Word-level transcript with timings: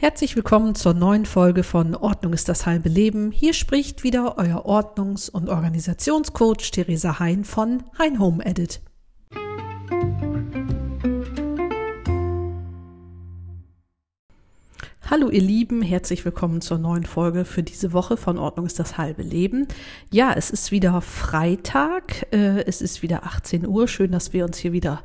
Herzlich 0.00 0.34
willkommen 0.34 0.74
zur 0.74 0.94
neuen 0.94 1.26
Folge 1.26 1.62
von 1.62 1.94
Ordnung 1.94 2.32
ist 2.32 2.48
das 2.48 2.64
halbe 2.64 2.88
Leben. 2.88 3.32
Hier 3.32 3.52
spricht 3.52 4.02
wieder 4.02 4.38
euer 4.38 4.64
Ordnungs- 4.64 5.28
und 5.28 5.50
Organisationscoach 5.50 6.70
Theresa 6.70 7.18
Hein 7.18 7.44
von 7.44 7.82
Hein 7.98 8.18
Home 8.18 8.42
Edit. 8.42 8.80
Hallo 15.10 15.28
ihr 15.28 15.42
Lieben, 15.42 15.82
herzlich 15.82 16.24
willkommen 16.24 16.60
zur 16.60 16.78
neuen 16.78 17.02
Folge 17.02 17.44
für 17.44 17.64
diese 17.64 17.92
Woche 17.92 18.16
von 18.16 18.38
Ordnung 18.38 18.64
ist 18.64 18.78
das 18.78 18.96
halbe 18.96 19.22
Leben. 19.22 19.66
Ja, 20.12 20.32
es 20.36 20.52
ist 20.52 20.70
wieder 20.70 21.00
Freitag, 21.00 22.32
äh, 22.32 22.62
es 22.64 22.80
ist 22.80 23.02
wieder 23.02 23.24
18 23.24 23.66
Uhr. 23.66 23.88
Schön, 23.88 24.12
dass 24.12 24.32
wir 24.32 24.44
uns 24.44 24.58
hier 24.58 24.72
wieder 24.72 25.02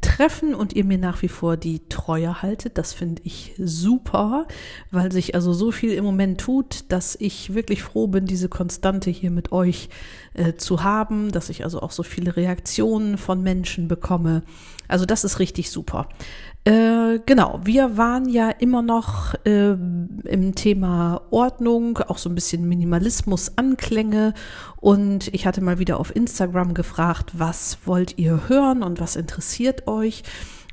treffen 0.00 0.54
und 0.54 0.74
ihr 0.74 0.84
mir 0.84 0.98
nach 0.98 1.22
wie 1.22 1.28
vor 1.28 1.56
die 1.56 1.80
Treue 1.88 2.40
haltet. 2.40 2.78
Das 2.78 2.92
finde 2.92 3.20
ich 3.24 3.54
super, 3.58 4.46
weil 4.92 5.10
sich 5.10 5.34
also 5.34 5.52
so 5.52 5.72
viel 5.72 5.92
im 5.92 6.04
Moment 6.04 6.40
tut, 6.40 6.84
dass 6.88 7.16
ich 7.18 7.52
wirklich 7.52 7.82
froh 7.82 8.06
bin, 8.06 8.26
diese 8.26 8.48
Konstante 8.48 9.10
hier 9.10 9.32
mit 9.32 9.50
euch 9.50 9.88
äh, 10.34 10.54
zu 10.54 10.84
haben, 10.84 11.32
dass 11.32 11.48
ich 11.48 11.64
also 11.64 11.80
auch 11.80 11.90
so 11.90 12.04
viele 12.04 12.36
Reaktionen 12.36 13.18
von 13.18 13.42
Menschen 13.42 13.88
bekomme. 13.88 14.44
Also 14.86 15.04
das 15.04 15.24
ist 15.24 15.40
richtig 15.40 15.70
super. 15.70 16.08
Äh, 16.64 17.20
genau, 17.24 17.60
wir 17.64 17.96
waren 17.96 18.28
ja 18.28 18.50
immer 18.50 18.82
noch 18.82 19.34
äh, 19.44 19.70
im 19.70 20.54
Thema 20.54 21.22
Ordnung, 21.30 21.98
auch 21.98 22.18
so 22.18 22.28
ein 22.28 22.34
bisschen 22.34 22.68
Minimalismus, 22.68 23.56
Anklänge 23.56 24.34
und 24.80 25.28
ich 25.32 25.46
hatte 25.46 25.62
mal 25.62 25.78
wieder 25.78 25.98
auf 25.98 26.14
Instagram 26.14 26.74
gefragt, 26.74 27.32
was 27.38 27.78
wollt 27.86 28.18
ihr 28.18 28.48
hören 28.48 28.82
und 28.82 29.00
was 29.00 29.16
interessiert 29.16 29.86
euch? 29.88 30.24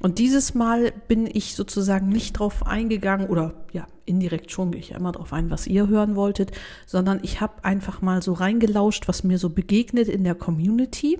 Und 0.01 0.19
dieses 0.19 0.53
Mal 0.53 0.91
bin 1.07 1.27
ich 1.31 1.55
sozusagen 1.55 2.09
nicht 2.09 2.33
drauf 2.33 2.67
eingegangen 2.67 3.27
oder 3.27 3.53
ja, 3.71 3.87
indirekt 4.05 4.51
schon 4.51 4.71
gehe 4.71 4.81
ich 4.81 4.89
ja 4.89 4.97
immer 4.97 5.13
drauf 5.13 5.31
ein, 5.33 5.49
was 5.49 5.67
ihr 5.67 5.87
hören 5.87 6.15
wolltet, 6.15 6.51
sondern 6.85 7.19
ich 7.23 7.41
habe 7.41 7.63
einfach 7.63 8.01
mal 8.01 8.21
so 8.21 8.33
reingelauscht, 8.33 9.07
was 9.07 9.23
mir 9.23 9.37
so 9.37 9.49
begegnet 9.49 10.09
in 10.09 10.23
der 10.23 10.35
Community. 10.35 11.17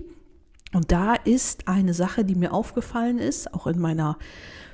Und 0.74 0.92
da 0.92 1.14
ist 1.16 1.68
eine 1.70 1.94
Sache, 1.94 2.26
die 2.26 2.36
mir 2.36 2.52
aufgefallen 2.54 3.18
ist, 3.18 3.54
auch 3.54 3.66
in 3.66 3.80
meiner 3.80 4.18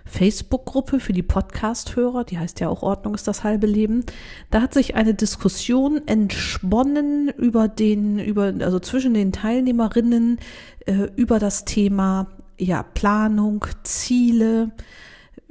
Facebook-Gruppe 0.05 0.99
für 0.99 1.13
die 1.13 1.23
Podcast-Hörer, 1.23 2.23
die 2.23 2.37
heißt 2.39 2.59
ja 2.59 2.69
auch 2.69 2.83
Ordnung 2.83 3.15
ist 3.15 3.27
das 3.27 3.43
halbe 3.43 3.67
Leben. 3.67 4.05
Da 4.49 4.61
hat 4.61 4.73
sich 4.73 4.95
eine 4.95 5.13
Diskussion 5.13 6.01
entsponnen 6.07 7.29
über 7.29 7.67
den, 7.67 8.19
über, 8.19 8.53
also 8.59 8.79
zwischen 8.79 9.13
den 9.13 9.31
Teilnehmerinnen 9.31 10.39
äh, 10.85 11.07
über 11.15 11.39
das 11.39 11.65
Thema 11.65 12.27
ja, 12.57 12.83
Planung, 12.83 13.65
Ziele, 13.83 14.71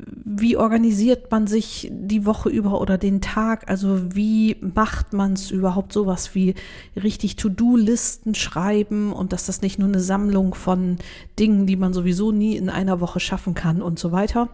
wie 0.06 0.56
organisiert 0.56 1.30
man 1.30 1.46
sich 1.46 1.90
die 1.92 2.24
Woche 2.26 2.48
über 2.48 2.80
oder 2.80 2.98
den 2.98 3.20
Tag? 3.20 3.68
Also 3.68 4.14
wie 4.14 4.56
macht 4.60 5.12
man 5.12 5.34
es 5.34 5.50
überhaupt 5.50 5.92
sowas 5.92 6.34
wie 6.34 6.54
richtig 6.96 7.36
To-Do-Listen 7.36 8.34
schreiben 8.34 9.12
und 9.12 9.32
dass 9.32 9.46
das 9.46 9.62
nicht 9.62 9.78
nur 9.78 9.88
eine 9.88 10.00
Sammlung 10.00 10.54
von 10.54 10.98
Dingen, 11.38 11.66
die 11.66 11.76
man 11.76 11.92
sowieso 11.92 12.32
nie 12.32 12.56
in 12.56 12.70
einer 12.70 13.00
Woche 13.00 13.20
schaffen 13.20 13.54
kann 13.54 13.82
und 13.82 13.98
so 13.98 14.12
weiter. 14.12 14.48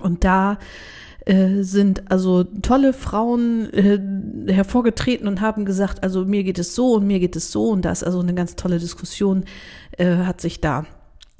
Und 0.00 0.24
da 0.24 0.58
äh, 1.26 1.62
sind 1.62 2.10
also 2.10 2.44
tolle 2.44 2.92
Frauen 2.92 3.72
äh, 3.72 4.52
hervorgetreten 4.52 5.26
und 5.26 5.40
haben 5.40 5.64
gesagt, 5.64 6.02
also 6.02 6.24
mir 6.24 6.44
geht 6.44 6.58
es 6.58 6.74
so 6.74 6.94
und 6.94 7.06
mir 7.06 7.20
geht 7.20 7.36
es 7.36 7.50
so 7.50 7.70
und 7.70 7.84
da 7.84 7.92
ist 7.92 8.04
also 8.04 8.20
eine 8.20 8.34
ganz 8.34 8.56
tolle 8.56 8.78
Diskussion, 8.78 9.44
äh, 9.96 10.16
hat 10.16 10.40
sich 10.40 10.60
da 10.60 10.84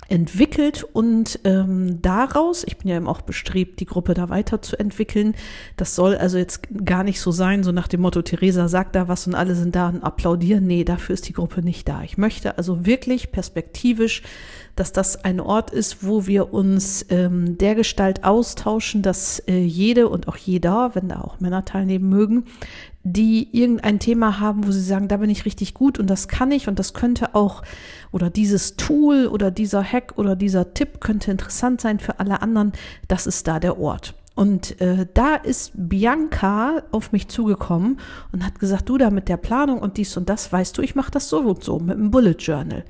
entwickelt 0.09 0.85
und 0.93 1.41
ähm, 1.45 2.01
daraus, 2.03 2.65
ich 2.65 2.77
bin 2.77 2.89
ja 2.89 2.97
eben 2.97 3.09
auch 3.09 3.23
bestrebt, 3.23 3.81
die 3.81 3.87
Gruppe 3.87 4.15
da 4.15 4.29
weiterzuentwickeln. 4.29 5.35
Das 5.77 5.95
soll 5.95 6.17
also 6.17 6.39
jetzt 6.39 6.69
gar 6.85 7.05
nicht 7.05 7.21
so 7.21 7.31
sein, 7.31 7.63
so 7.63 7.73
nach 7.73 7.89
dem 7.89 8.03
Motto, 8.03 8.23
Theresa 8.23 8.69
sagt 8.69 8.95
da 8.95 9.09
was 9.09 9.27
und 9.27 9.35
alle 9.35 9.55
sind 9.55 9.75
da 9.75 9.89
und 9.89 10.03
applaudieren. 10.03 10.67
Nee, 10.67 10.85
dafür 10.85 11.15
ist 11.15 11.29
die 11.29 11.33
Gruppe 11.33 11.63
nicht 11.63 11.89
da. 11.89 12.03
Ich 12.03 12.19
möchte 12.19 12.59
also 12.59 12.87
wirklich 12.87 13.33
perspektivisch, 13.33 14.23
dass 14.77 14.93
das 14.93 15.25
ein 15.25 15.41
Ort 15.41 15.71
ist, 15.71 16.05
wo 16.05 16.27
wir 16.27 16.53
uns 16.53 17.07
ähm, 17.11 17.57
der 17.59 17.75
Gestalt 17.75 18.25
austauschen, 18.25 19.03
dass 19.03 19.39
äh, 19.41 19.59
jede 19.59 20.09
und 20.09 20.29
auch 20.29 20.37
jeder, 20.37 20.95
wenn 20.95 21.09
da 21.09 21.21
auch 21.21 21.41
Männer 21.41 21.65
teilnehmen 21.65 22.09
mögen, 22.09 22.45
die 23.05 23.49
irgendein 23.53 23.99
Thema 23.99 24.41
haben, 24.41 24.67
wo 24.67 24.73
sie 24.73 24.81
sagen, 24.81 25.09
da 25.09 25.19
bin 25.19 25.29
ich 25.29 25.45
richtig 25.45 25.75
gut 25.75 25.99
und 25.99 26.09
das 26.09 26.27
kann 26.27 26.51
ich 26.51 26.69
und 26.69 26.79
das 26.79 26.95
könnte 26.95 27.35
auch 27.35 27.63
oder 28.13 28.31
dieses 28.31 28.77
Tool 28.77 29.27
oder 29.27 29.51
dieser 29.51 29.85
Hack 29.85 30.15
oder 30.17 30.35
dieser 30.35 30.73
Tipp 30.73 31.01
könnte 31.01 31.31
interessant 31.31 31.83
sein 31.83 32.01
für 32.01 32.19
alle 32.19 32.41
anderen, 32.41 32.73
das 33.07 33.27
ist 33.27 33.47
da 33.47 33.61
der 33.61 33.79
Ort. 33.79 34.15
Und 34.35 34.81
äh, 34.81 35.07
da 35.15 35.37
ist 35.37 35.73
Bianca 35.75 36.83
auf 36.91 37.13
mich 37.13 37.29
zugekommen 37.29 38.01
und 38.33 38.45
hat 38.45 38.59
gesagt, 38.59 38.89
du 38.89 38.99
da 38.99 39.11
mit 39.11 39.29
der 39.29 39.37
Planung 39.37 39.79
und 39.79 39.97
dies 39.97 40.17
und 40.17 40.29
das, 40.29 40.53
weißt 40.53 40.77
du, 40.77 40.83
ich 40.83 40.97
mache 40.97 41.13
das 41.13 41.29
so 41.29 41.39
und 41.41 41.63
so 41.63 41.79
mit 41.79 41.97
dem 41.97 42.11
Bullet 42.11 42.37
Journal. 42.39 42.85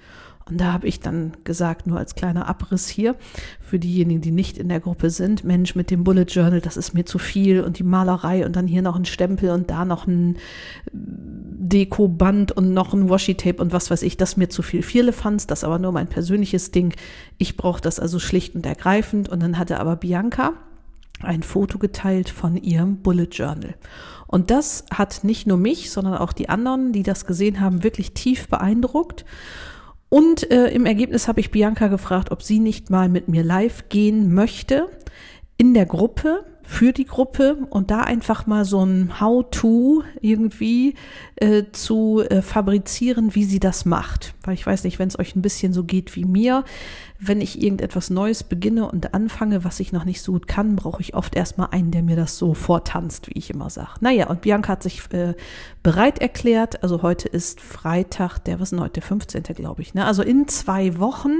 Und 0.47 0.61
da 0.61 0.75
habe 0.75 0.87
ich 0.87 1.01
dann 1.01 1.33
gesagt, 1.45 1.87
nur 1.87 1.99
als 1.99 2.15
kleiner 2.15 2.47
Abriss 2.49 2.89
hier, 2.89 3.17
für 3.61 3.79
diejenigen, 3.79 4.21
die 4.21 4.31
nicht 4.31 4.59
in 4.59 4.69
der 4.69 4.81
Gruppe 4.81 5.09
sind, 5.09 5.43
Mensch, 5.43 5.75
mit 5.75 5.91
dem 5.91 6.05
Bullet 6.05 6.25
Journal, 6.25 6.61
das 6.61 6.77
ist 6.77 6.93
mir 6.93 7.07
zu 7.07 7.19
viel 7.19 7.63
und 7.63 7.79
die 7.79 7.83
Malerei 7.83 8.45
und 8.45 8.55
dann 8.55 8.67
hier 8.67 8.83
noch 8.83 8.97
ein 8.97 9.07
Stempel 9.07 9.51
und 9.51 9.71
da 9.71 9.87
noch 9.87 10.07
ein 10.07 10.37
Dekoband 10.93 12.53
und 12.53 12.75
noch 12.75 12.93
ein 12.93 13.09
Washi-Tape 13.09 13.61
und 13.63 13.73
was 13.73 13.91
weiß 13.91 14.03
ich, 14.03 14.19
das 14.19 14.33
ist 14.33 14.37
mir 14.37 14.49
zu 14.51 14.63
viel. 14.63 14.83
Viele 14.83 15.13
fanden 15.13 15.45
das 15.47 15.65
aber 15.65 15.79
nur 15.79 15.93
mein 15.93 16.09
persönliches 16.09 16.71
Ding. 16.71 16.95
Ich 17.39 17.57
brauche 17.57 17.81
das 17.81 17.99
also 17.99 18.19
schlicht 18.19 18.55
und 18.55 18.67
ergreifend. 18.67 19.29
Und 19.29 19.43
dann 19.43 19.59
hatte 19.59 19.81
aber 19.81 19.97
Bianca 19.97 20.53
ein 21.23 21.43
Foto 21.43 21.79
geteilt 21.79 22.29
von 22.29 22.57
ihrem 22.57 22.99
Bullet 22.99 23.29
Journal. 23.31 23.75
Und 24.27 24.51
das 24.51 24.85
hat 24.93 25.25
nicht 25.25 25.47
nur 25.47 25.57
mich, 25.57 25.91
sondern 25.91 26.17
auch 26.17 26.33
die 26.33 26.49
anderen, 26.49 26.93
die 26.93 27.03
das 27.03 27.27
gesehen 27.27 27.61
haben, 27.61 27.83
wirklich 27.83 28.13
tief 28.13 28.49
beeindruckt. 28.49 29.25
Und 30.15 30.49
äh, 30.53 30.69
im 30.69 30.87
Ergebnis 30.87 31.27
habe 31.27 31.41
ich 31.41 31.51
Bianca 31.51 31.89
gefragt, 31.89 32.31
ob 32.31 32.41
sie 32.41 32.61
nicht 32.61 32.89
mal 32.89 33.09
mit 33.09 33.27
mir 33.27 33.43
live 33.43 33.89
gehen 33.89 34.33
möchte 34.33 34.89
in 35.57 35.75
der 35.75 35.87
Gruppe 35.87 36.45
für 36.65 36.93
die 36.93 37.05
Gruppe 37.05 37.59
und 37.71 37.91
da 37.91 38.01
einfach 38.01 38.47
mal 38.47 38.65
so 38.65 38.85
ein 38.85 39.21
How-to 39.21 40.03
irgendwie 40.21 40.95
äh, 41.37 41.65
zu 41.73 42.23
äh, 42.23 42.41
fabrizieren, 42.41 43.35
wie 43.35 43.45
sie 43.45 43.61
das 43.61 43.85
macht. 43.85 44.35
Weil 44.43 44.55
ich 44.55 44.67
weiß 44.67 44.85
nicht, 44.85 44.99
wenn 44.99 45.09
es 45.09 45.19
euch 45.19 45.37
ein 45.37 45.43
bisschen 45.43 45.73
so 45.75 45.85
geht 45.85 46.17
wie 46.17 46.25
mir, 46.25 46.65
wenn 47.19 47.41
ich 47.41 47.63
irgendetwas 47.63 48.11
Neues 48.11 48.43
beginne 48.43 48.91
und 48.91 49.15
anfange, 49.15 49.63
was 49.63 49.79
ich 49.79 49.93
noch 49.93 50.05
nicht 50.05 50.23
so 50.23 50.33
gut 50.33 50.49
kann, 50.49 50.75
brauche 50.75 51.03
ich 51.03 51.15
oft 51.15 51.37
erstmal 51.37 51.69
einen, 51.71 51.91
der 51.91 52.03
mir 52.03 52.17
das 52.17 52.39
so 52.39 52.55
vortanzt, 52.55 53.29
wie 53.29 53.39
ich 53.39 53.51
immer 53.51 53.69
sage. 53.69 53.91
Naja, 54.01 54.29
und 54.29 54.41
Bianca 54.41 54.73
hat 54.73 54.83
sich 54.83 55.03
äh, 55.13 55.35
bereit 55.83 56.19
erklärt. 56.21 56.83
Also 56.83 57.03
heute 57.03 57.29
ist 57.29 57.61
Freitag, 57.61 58.39
der, 58.39 58.59
was 58.59 58.69
ist 58.69 58.71
denn 58.73 58.81
heute, 58.81 58.95
der 58.95 59.03
15. 59.03 59.43
glaube 59.55 59.83
ich. 59.83 59.95
Ne? 59.95 60.05
Also 60.05 60.23
in 60.23 60.49
zwei 60.49 60.99
Wochen, 60.99 61.33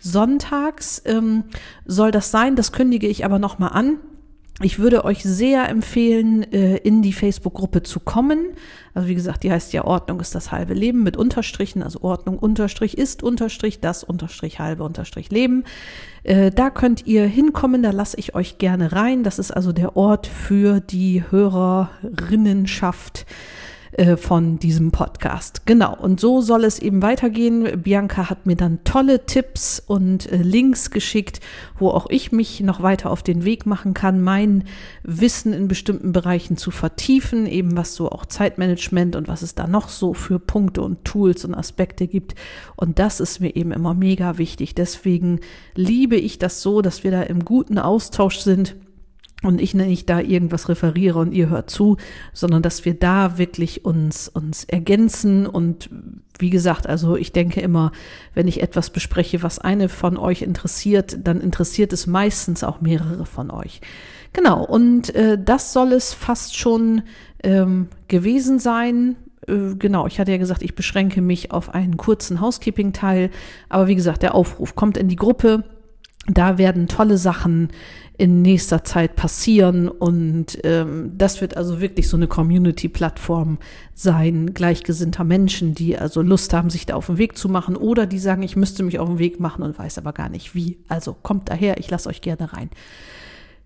sonntags 0.00 1.00
ähm, 1.04 1.44
soll 1.84 2.10
das 2.10 2.30
sein. 2.30 2.56
Das 2.56 2.72
kündige 2.72 3.06
ich 3.06 3.24
aber 3.24 3.38
nochmal 3.38 3.70
an 3.72 3.98
ich 4.62 4.78
würde 4.78 5.04
euch 5.04 5.24
sehr 5.24 5.68
empfehlen, 5.68 6.44
äh, 6.52 6.76
in 6.76 7.02
die 7.02 7.12
Facebook-Gruppe 7.12 7.82
zu 7.82 7.98
kommen. 7.98 8.52
Also 8.94 9.08
wie 9.08 9.16
gesagt, 9.16 9.42
die 9.42 9.50
heißt 9.50 9.72
ja 9.72 9.84
Ordnung 9.84 10.20
ist 10.20 10.36
das 10.36 10.52
halbe 10.52 10.74
Leben 10.74 11.02
mit 11.02 11.16
Unterstrichen, 11.16 11.82
also 11.82 12.02
Ordnung 12.02 12.38
Unterstrich 12.38 12.96
ist 12.96 13.24
Unterstrich 13.24 13.80
das 13.80 14.04
Unterstrich 14.04 14.60
halbe 14.60 14.84
Unterstrich 14.84 15.30
Leben. 15.30 15.64
Äh, 16.22 16.52
da 16.52 16.70
könnt 16.70 17.04
ihr 17.04 17.26
hinkommen, 17.26 17.82
da 17.82 17.90
lasse 17.90 18.16
ich 18.16 18.36
euch 18.36 18.58
gerne 18.58 18.92
rein. 18.92 19.24
Das 19.24 19.40
ist 19.40 19.50
also 19.50 19.72
der 19.72 19.96
Ort 19.96 20.28
für 20.28 20.78
die 20.78 21.24
Hörerinnenschaft 21.28 23.26
äh, 23.94 24.16
von 24.16 24.58
diesem 24.58 24.90
Podcast. 24.90 25.66
Genau, 25.66 25.96
und 25.96 26.18
so 26.18 26.40
soll 26.40 26.64
es 26.64 26.80
eben 26.80 27.00
weitergehen. 27.00 27.80
Bianca 27.80 28.28
hat 28.28 28.44
mir 28.44 28.56
dann 28.56 28.82
tolle 28.82 29.24
Tipps 29.24 29.80
und 29.86 30.30
äh, 30.32 30.38
Links 30.38 30.90
geschickt, 30.90 31.38
wo 31.78 31.90
auch 31.90 32.06
ich 32.10 32.32
mich 32.32 32.60
noch 32.60 32.82
weiter 32.82 33.08
auf 33.10 33.22
den 33.22 33.44
Weg 33.44 33.66
machen 33.66 33.94
kann, 33.94 34.20
mein 34.20 34.64
Wissen 35.04 35.52
in 35.52 35.68
bestimmten 35.68 36.10
Bereichen 36.10 36.56
zu 36.56 36.72
vertiefen, 36.72 37.46
eben 37.46 37.76
was 37.76 37.94
so 37.94 38.10
auch 38.10 38.26
Zeitmanagement 38.26 39.14
und 39.14 39.28
was 39.28 39.42
es 39.42 39.54
da 39.54 39.68
noch 39.68 39.88
so 39.88 40.12
für 40.12 40.40
Punkte 40.40 40.82
und 40.82 41.04
Tools 41.04 41.44
und 41.44 41.54
Aspekte 41.54 42.08
gibt. 42.08 42.34
Und 42.74 42.98
das 42.98 43.20
ist 43.20 43.38
mir 43.38 43.54
eben 43.54 43.70
immer 43.70 43.94
mega 43.94 44.38
wichtig. 44.38 44.74
Deswegen 44.74 45.38
liebe 45.76 46.16
ich 46.16 46.40
das 46.40 46.62
so, 46.62 46.82
dass 46.82 47.04
wir 47.04 47.12
da 47.12 47.22
im 47.22 47.44
guten 47.44 47.78
Austausch 47.78 48.38
sind 48.38 48.74
und 49.44 49.60
ich 49.60 49.74
nicht 49.74 50.08
da 50.08 50.20
irgendwas 50.20 50.68
referiere 50.68 51.18
und 51.18 51.32
ihr 51.32 51.48
hört 51.48 51.70
zu, 51.70 51.96
sondern 52.32 52.62
dass 52.62 52.84
wir 52.84 52.94
da 52.94 53.38
wirklich 53.38 53.84
uns, 53.84 54.28
uns 54.28 54.64
ergänzen 54.64 55.46
und 55.46 55.90
wie 56.38 56.50
gesagt, 56.50 56.86
also 56.86 57.16
ich 57.16 57.32
denke 57.32 57.60
immer, 57.60 57.92
wenn 58.34 58.48
ich 58.48 58.62
etwas 58.62 58.90
bespreche, 58.90 59.42
was 59.42 59.58
eine 59.58 59.88
von 59.88 60.16
euch 60.16 60.42
interessiert, 60.42 61.18
dann 61.22 61.40
interessiert 61.40 61.92
es 61.92 62.06
meistens 62.06 62.64
auch 62.64 62.80
mehrere 62.80 63.24
von 63.26 63.50
euch. 63.50 63.80
Genau, 64.32 64.64
und 64.64 65.14
äh, 65.14 65.38
das 65.42 65.72
soll 65.72 65.92
es 65.92 66.12
fast 66.12 66.56
schon 66.56 67.02
ähm, 67.44 67.86
gewesen 68.08 68.58
sein. 68.58 69.14
Äh, 69.46 69.76
genau, 69.78 70.08
ich 70.08 70.18
hatte 70.18 70.32
ja 70.32 70.38
gesagt, 70.38 70.62
ich 70.62 70.74
beschränke 70.74 71.20
mich 71.20 71.52
auf 71.52 71.72
einen 71.72 71.96
kurzen 71.96 72.40
Housekeeping-Teil, 72.40 73.30
aber 73.68 73.86
wie 73.86 73.94
gesagt, 73.94 74.22
der 74.22 74.34
Aufruf 74.34 74.74
kommt 74.74 74.96
in 74.96 75.06
die 75.06 75.16
Gruppe 75.16 75.62
Da 76.26 76.58
werden 76.58 76.88
tolle 76.88 77.18
Sachen 77.18 77.68
in 78.16 78.42
nächster 78.42 78.84
Zeit 78.84 79.16
passieren 79.16 79.88
und 79.88 80.58
ähm, 80.62 81.12
das 81.18 81.40
wird 81.40 81.56
also 81.56 81.80
wirklich 81.80 82.08
so 82.08 82.16
eine 82.16 82.28
Community-Plattform 82.28 83.58
sein, 83.92 84.54
gleichgesinnter 84.54 85.24
Menschen, 85.24 85.74
die 85.74 85.98
also 85.98 86.22
Lust 86.22 86.54
haben, 86.54 86.70
sich 86.70 86.86
da 86.86 86.94
auf 86.94 87.06
den 87.06 87.18
Weg 87.18 87.36
zu 87.36 87.48
machen 87.48 87.76
oder 87.76 88.06
die 88.06 88.20
sagen, 88.20 88.44
ich 88.44 88.54
müsste 88.54 88.84
mich 88.84 89.00
auf 89.00 89.08
den 89.08 89.18
Weg 89.18 89.40
machen 89.40 89.64
und 89.64 89.78
weiß 89.78 89.98
aber 89.98 90.12
gar 90.12 90.28
nicht 90.28 90.54
wie. 90.54 90.78
Also 90.88 91.16
kommt 91.22 91.48
daher, 91.50 91.78
ich 91.78 91.90
lasse 91.90 92.08
euch 92.08 92.20
gerne 92.20 92.52
rein. 92.52 92.70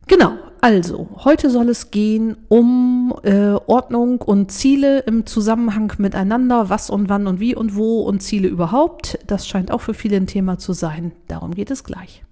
Genau, 0.06 0.38
also 0.62 1.10
heute 1.22 1.50
soll 1.50 1.68
es 1.68 1.90
gehen 1.90 2.38
um 2.48 3.14
äh, 3.24 3.50
Ordnung 3.66 4.22
und 4.22 4.50
Ziele 4.50 5.00
im 5.00 5.26
Zusammenhang 5.26 5.92
miteinander, 5.98 6.70
was 6.70 6.88
und 6.88 7.10
wann 7.10 7.26
und 7.26 7.40
wie 7.40 7.54
und 7.54 7.76
wo 7.76 8.00
und 8.00 8.22
Ziele 8.22 8.48
überhaupt. 8.48 9.18
Das 9.26 9.46
scheint 9.46 9.70
auch 9.70 9.82
für 9.82 9.92
viele 9.92 10.16
ein 10.16 10.26
Thema 10.26 10.56
zu 10.56 10.72
sein. 10.72 11.12
Darum 11.28 11.52
geht 11.52 11.70
es 11.70 11.84
gleich. 11.84 12.22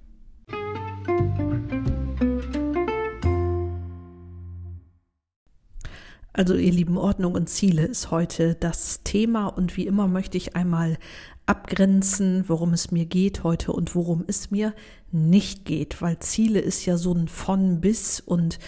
Also 6.36 6.54
ihr 6.54 6.70
lieben 6.70 6.98
Ordnung 6.98 7.32
und 7.32 7.48
Ziele 7.48 7.86
ist 7.86 8.10
heute 8.10 8.56
das 8.56 9.02
Thema 9.04 9.46
und 9.46 9.78
wie 9.78 9.86
immer 9.86 10.06
möchte 10.06 10.36
ich 10.36 10.54
einmal 10.54 10.98
abgrenzen, 11.46 12.44
worum 12.46 12.74
es 12.74 12.90
mir 12.90 13.06
geht 13.06 13.42
heute 13.42 13.72
und 13.72 13.94
worum 13.94 14.22
es 14.26 14.50
mir 14.50 14.74
nicht 15.10 15.64
geht, 15.64 16.02
weil 16.02 16.18
Ziele 16.18 16.60
ist 16.60 16.84
ja 16.84 16.98
so 16.98 17.14
ein 17.14 17.28
von 17.28 17.80
bis 17.80 18.20
und 18.20 18.58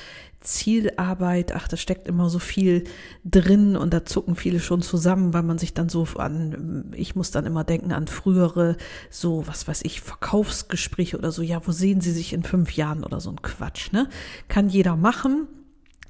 Zielarbeit, 0.41 1.55
ach, 1.55 1.69
da 1.69 1.77
steckt 1.77 2.09
immer 2.09 2.31
so 2.31 2.39
viel 2.39 2.85
drin 3.23 3.77
und 3.77 3.93
da 3.93 4.07
zucken 4.07 4.35
viele 4.35 4.61
schon 4.61 4.81
zusammen, 4.81 5.35
weil 5.35 5.43
man 5.43 5.59
sich 5.59 5.75
dann 5.75 5.91
so 5.91 6.07
an, 6.17 6.91
ich 6.97 7.17
muss 7.17 7.33
dann 7.33 7.45
immer 7.45 7.65
denken 7.65 7.93
an 7.93 8.07
frühere, 8.07 8.79
so, 9.11 9.47
was 9.47 9.69
weiß 9.69 9.83
ich, 9.83 10.01
Verkaufsgespräche 10.01 11.19
oder 11.19 11.33
so, 11.33 11.43
ja, 11.43 11.61
wo 11.67 11.73
sehen 11.73 12.01
Sie 12.01 12.13
sich 12.13 12.33
in 12.33 12.45
fünf 12.45 12.73
Jahren 12.73 13.05
oder 13.05 13.21
so 13.21 13.29
ein 13.29 13.43
Quatsch, 13.43 13.93
ne? 13.93 14.09
Kann 14.47 14.71
jeder 14.71 14.97
machen, 14.97 15.49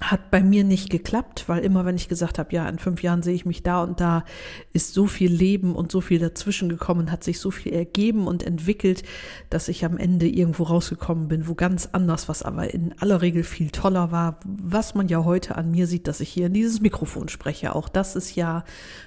hat 0.01 0.31
bei 0.31 0.41
mir 0.41 0.63
nicht 0.63 0.89
geklappt, 0.89 1.45
weil 1.47 1.63
immer 1.63 1.83
wenn 1.85 1.95
ich 1.95 2.07
gesagt 2.07 2.39
habe, 2.39 2.53
ja, 2.53 2.67
in 2.69 2.79
fünf 2.79 3.03
Jahren 3.03 3.21
sehe 3.21 3.33
ich 3.33 3.45
mich 3.45 3.63
da 3.63 3.83
und 3.83 3.99
da, 3.99 4.23
ist 4.71 4.93
so 4.93 5.07
viel 5.07 5.31
Leben 5.31 5.75
und 5.75 5.91
so 5.91 5.99
viel 5.99 6.19
dazwischen 6.19 6.69
gekommen, 6.69 7.11
hat 7.11 7.23
sich 7.23 7.39
so 7.39 7.51
viel 7.51 7.73
ergeben 7.73 8.27
und 8.27 8.43
entwickelt, 8.43 9.03
dass 9.49 9.67
ich 9.67 9.83
am 9.83 9.97
Ende 9.97 10.27
irgendwo 10.27 10.63
rausgekommen 10.63 11.27
bin, 11.27 11.47
wo 11.47 11.55
ganz 11.55 11.89
anders, 11.91 12.29
was 12.29 12.43
aber 12.43 12.73
in 12.73 12.93
aller 12.99 13.21
Regel 13.21 13.43
viel 13.43 13.71
toller 13.71 14.11
war, 14.11 14.39
was 14.45 14.95
man 14.95 15.09
ja 15.09 15.25
heute 15.25 15.55
an 15.55 15.71
mir 15.71 15.85
sieht, 15.85 16.07
dass 16.07 16.21
ich 16.21 16.29
hier 16.29 16.47
in 16.47 16.53
dieses 16.53 16.79
Mikrofon 16.79 17.27
spreche. 17.27 17.75
Auch 17.75 17.89
das 17.89 18.15
ist 18.15 18.35
ja 18.35 18.63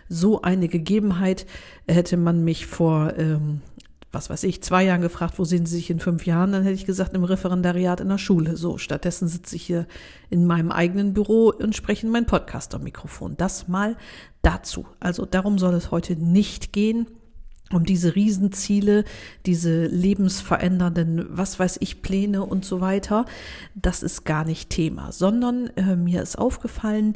so 0.09 0.43
eine 0.43 0.69
Gegebenheit. 0.69 1.47
Hätte 1.89 2.17
man 2.17 2.45
mich 2.45 2.67
vor 2.67 3.15
ähm, 3.17 3.63
was 4.13 4.29
weiß 4.29 4.45
ich, 4.45 4.63
zwei 4.63 4.85
Jahren 4.85 5.01
gefragt, 5.01 5.39
wo 5.39 5.45
sehen 5.45 5.67
Sie 5.67 5.77
sich 5.77 5.91
in 5.91 5.99
fünf 5.99 6.27
Jahren, 6.27 6.53
dann 6.53 6.63
hätte 6.63 6.75
ich 6.75 6.85
gesagt, 6.85 7.15
im 7.15 7.25
Referendariat 7.25 8.01
in 8.01 8.09
der 8.09 8.19
Schule. 8.19 8.57
So, 8.57 8.79
stattdessen 8.79 9.27
sitze 9.27 9.57
ich 9.57 9.63
hier 9.63 9.87
in 10.29 10.47
meinem 10.47 10.71
eigenen 10.71 11.15
Büro 11.15 11.49
und 11.49 11.75
spreche 11.75 12.07
in 12.07 12.13
mein 12.13 12.27
Podcast 12.27 12.75
am 12.75 12.85
Mikrofon. 12.85 13.37
Das 13.39 13.69
mal 13.69 13.97
dazu. 14.43 14.87
Also 15.01 15.25
darum 15.25 15.59
soll 15.59 15.75
es 15.75 15.91
heute 15.91 16.15
nicht 16.15 16.73
gehen 16.73 17.07
um 17.73 17.85
diese 17.85 18.15
Riesenziele, 18.15 19.05
diese 19.47 19.87
lebensverändernden, 19.87 21.27
was 21.31 21.59
weiß 21.59 21.79
ich, 21.81 22.03
Pläne 22.03 22.45
und 22.45 22.65
so 22.65 22.81
weiter. 22.81 23.25
Das 23.75 24.03
ist 24.03 24.25
gar 24.25 24.45
nicht 24.45 24.71
Thema, 24.71 25.13
sondern 25.13 25.69
äh, 25.77 25.97
mir 25.97 26.23
ist 26.23 26.37
aufgefallen, 26.37 27.15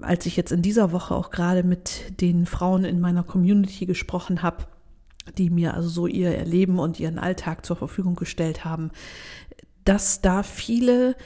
als 0.00 0.26
ich 0.26 0.36
jetzt 0.36 0.52
in 0.52 0.62
dieser 0.62 0.92
Woche 0.92 1.14
auch 1.14 1.30
gerade 1.30 1.62
mit 1.62 2.20
den 2.20 2.46
Frauen 2.46 2.84
in 2.84 3.00
meiner 3.00 3.22
Community 3.22 3.86
gesprochen 3.86 4.42
habe, 4.42 4.66
die 5.38 5.50
mir 5.50 5.74
also 5.74 5.88
so 5.88 6.06
ihr 6.06 6.30
Erleben 6.30 6.78
und 6.78 7.00
ihren 7.00 7.18
Alltag 7.18 7.66
zur 7.66 7.76
Verfügung 7.76 8.14
gestellt 8.14 8.64
haben, 8.64 8.90
dass 9.84 10.20
da 10.20 10.42
viele 10.42 11.16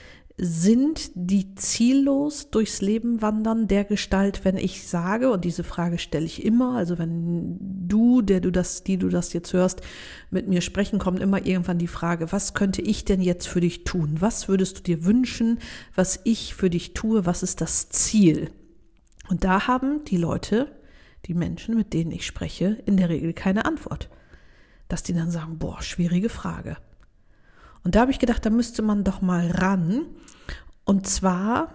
sind, 0.42 1.10
die 1.14 1.54
ziellos 1.54 2.50
durchs 2.50 2.80
Leben 2.80 3.20
wandern, 3.20 3.68
der 3.68 3.84
Gestalt, 3.84 4.42
wenn 4.44 4.56
ich 4.56 4.88
sage, 4.88 5.30
und 5.30 5.44
diese 5.44 5.64
Frage 5.64 5.98
stelle 5.98 6.24
ich 6.24 6.44
immer, 6.44 6.76
also 6.76 6.98
wenn 6.98 7.58
du, 7.86 8.22
der 8.22 8.40
du 8.40 8.50
das, 8.50 8.82
die 8.82 8.96
du 8.96 9.10
das 9.10 9.34
jetzt 9.34 9.52
hörst, 9.52 9.82
mit 10.30 10.48
mir 10.48 10.62
sprechen, 10.62 10.98
kommt 10.98 11.20
immer 11.20 11.44
irgendwann 11.44 11.76
die 11.76 11.86
Frage, 11.86 12.32
was 12.32 12.54
könnte 12.54 12.80
ich 12.80 13.04
denn 13.04 13.20
jetzt 13.20 13.48
für 13.48 13.60
dich 13.60 13.84
tun? 13.84 14.16
Was 14.20 14.48
würdest 14.48 14.78
du 14.78 14.82
dir 14.82 15.04
wünschen, 15.04 15.58
was 15.94 16.20
ich 16.24 16.54
für 16.54 16.70
dich 16.70 16.94
tue? 16.94 17.26
Was 17.26 17.42
ist 17.42 17.60
das 17.60 17.90
Ziel? 17.90 18.50
Und 19.28 19.44
da 19.44 19.66
haben 19.66 20.04
die 20.06 20.16
Leute 20.16 20.68
die 21.26 21.34
Menschen, 21.34 21.76
mit 21.76 21.92
denen 21.92 22.12
ich 22.12 22.26
spreche, 22.26 22.82
in 22.86 22.96
der 22.96 23.08
Regel 23.08 23.32
keine 23.32 23.64
Antwort. 23.64 24.08
Dass 24.88 25.02
die 25.02 25.12
dann 25.12 25.30
sagen, 25.30 25.58
boah, 25.58 25.82
schwierige 25.82 26.28
Frage. 26.28 26.76
Und 27.84 27.94
da 27.94 28.00
habe 28.00 28.10
ich 28.10 28.18
gedacht, 28.18 28.44
da 28.44 28.50
müsste 28.50 28.82
man 28.82 29.04
doch 29.04 29.20
mal 29.22 29.50
ran. 29.50 30.06
Und 30.84 31.06
zwar 31.06 31.74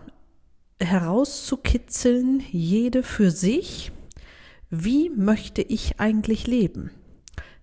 herauszukitzeln, 0.80 2.44
jede 2.52 3.04
für 3.04 3.32
sich, 3.32 3.92
wie 4.70 5.10
möchte 5.10 5.62
ich 5.62 6.00
eigentlich 6.00 6.48
leben? 6.48 6.92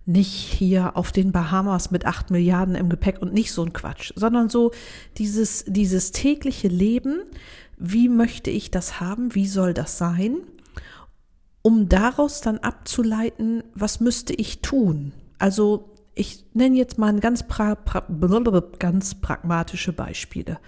Nicht 0.05 0.33
hier 0.33 0.97
auf 0.97 1.11
den 1.11 1.31
Bahamas 1.31 1.91
mit 1.91 2.05
acht 2.05 2.31
Milliarden 2.31 2.75
im 2.75 2.89
Gepäck 2.89 3.21
und 3.21 3.33
nicht 3.33 3.53
so 3.53 3.63
ein 3.63 3.71
Quatsch, 3.71 4.11
sondern 4.15 4.49
so 4.49 4.71
dieses, 5.17 5.63
dieses 5.67 6.11
tägliche 6.11 6.67
Leben, 6.67 7.21
wie 7.77 8.09
möchte 8.09 8.49
ich 8.49 8.71
das 8.71 8.99
haben, 8.99 9.35
wie 9.35 9.47
soll 9.47 9.73
das 9.73 9.97
sein? 9.97 10.37
Um 11.63 11.89
daraus 11.89 12.41
dann 12.41 12.59
abzuleiten, 12.59 13.63
was 13.73 13.99
müsste 13.99 14.33
ich 14.33 14.61
tun? 14.61 15.13
Also 15.39 15.95
ich 16.13 16.45
nenne 16.53 16.77
jetzt 16.77 16.99
mal 16.99 17.19
ganz, 17.19 17.47
pra, 17.47 17.73
pra, 17.73 18.05
ganz 18.77 19.15
pragmatische 19.15 19.93
Beispiele. 19.93 20.59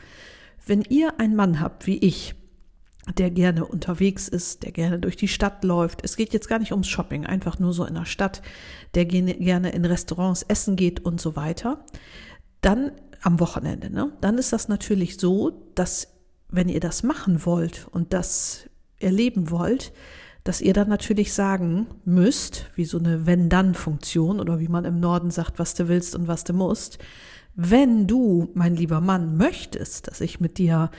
Wenn 0.65 0.81
ihr 0.81 1.19
einen 1.19 1.35
Mann 1.35 1.59
habt 1.59 1.85
wie 1.85 1.97
ich, 1.97 2.33
der 3.17 3.29
gerne 3.29 3.65
unterwegs 3.65 4.27
ist, 4.27 4.63
der 4.63 4.71
gerne 4.71 4.99
durch 4.99 5.15
die 5.15 5.27
Stadt 5.27 5.63
läuft. 5.63 6.03
Es 6.03 6.15
geht 6.15 6.33
jetzt 6.33 6.47
gar 6.47 6.57
nicht 6.57 6.71
ums 6.71 6.87
Shopping, 6.87 7.25
einfach 7.25 7.59
nur 7.59 7.71
so 7.71 7.85
in 7.85 7.93
der 7.93 8.05
Stadt, 8.05 8.41
der 8.95 9.05
gerne 9.05 9.69
in 9.69 9.85
Restaurants 9.85 10.41
essen 10.43 10.75
geht 10.75 11.05
und 11.05 11.21
so 11.21 11.35
weiter. 11.35 11.85
Dann 12.61 12.93
am 13.21 13.39
Wochenende, 13.39 13.91
ne? 13.91 14.11
Dann 14.21 14.39
ist 14.39 14.53
das 14.53 14.69
natürlich 14.69 15.17
so, 15.17 15.51
dass 15.75 16.07
wenn 16.49 16.69
ihr 16.69 16.79
das 16.79 17.03
machen 17.03 17.45
wollt 17.45 17.87
und 17.91 18.13
das 18.13 18.69
erleben 18.99 19.51
wollt, 19.51 19.91
dass 20.45 20.61
ihr 20.61 20.73
dann 20.73 20.87
natürlich 20.87 21.33
sagen 21.33 21.87
müsst, 22.05 22.67
wie 22.75 22.85
so 22.85 22.99
eine 22.99 23.25
Wenn-Dann-Funktion 23.25 24.39
oder 24.39 24.59
wie 24.59 24.67
man 24.67 24.85
im 24.85 24.99
Norden 24.99 25.31
sagt, 25.31 25.57
was 25.57 25.73
du 25.73 25.87
willst 25.87 26.15
und 26.15 26.27
was 26.27 26.43
du 26.43 26.53
musst. 26.53 26.99
Wenn 27.55 28.05
du, 28.05 28.51
mein 28.53 28.75
lieber 28.75 29.01
Mann, 29.01 29.37
möchtest, 29.37 30.07
dass 30.07 30.21
ich 30.21 30.39
mit 30.39 30.59
dir 30.59 30.91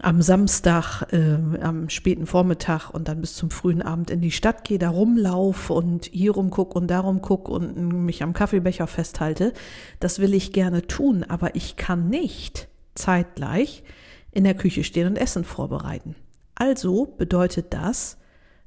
am 0.00 0.22
Samstag, 0.22 1.02
äh, 1.12 1.36
am 1.60 1.90
späten 1.90 2.24
Vormittag 2.24 2.88
und 2.88 3.08
dann 3.08 3.20
bis 3.20 3.34
zum 3.34 3.50
frühen 3.50 3.82
Abend 3.82 4.10
in 4.10 4.22
die 4.22 4.30
Stadt 4.30 4.64
gehe, 4.64 4.78
da 4.78 4.88
rumlaufe 4.88 5.74
und 5.74 6.06
hier 6.06 6.32
rumguck 6.32 6.74
und 6.74 6.86
darum 6.86 7.20
guck 7.20 7.50
und 7.50 7.76
mich 8.06 8.22
am 8.22 8.32
Kaffeebecher 8.32 8.86
festhalte, 8.86 9.52
das 9.98 10.20
will 10.20 10.32
ich 10.32 10.54
gerne 10.54 10.86
tun, 10.86 11.22
aber 11.28 11.54
ich 11.54 11.76
kann 11.76 12.08
nicht 12.08 12.68
zeitgleich 12.94 13.84
in 14.30 14.44
der 14.44 14.54
Küche 14.54 14.84
stehen 14.84 15.06
und 15.06 15.16
Essen 15.16 15.44
vorbereiten. 15.44 16.14
Also 16.54 17.04
bedeutet 17.18 17.74
das, 17.74 18.16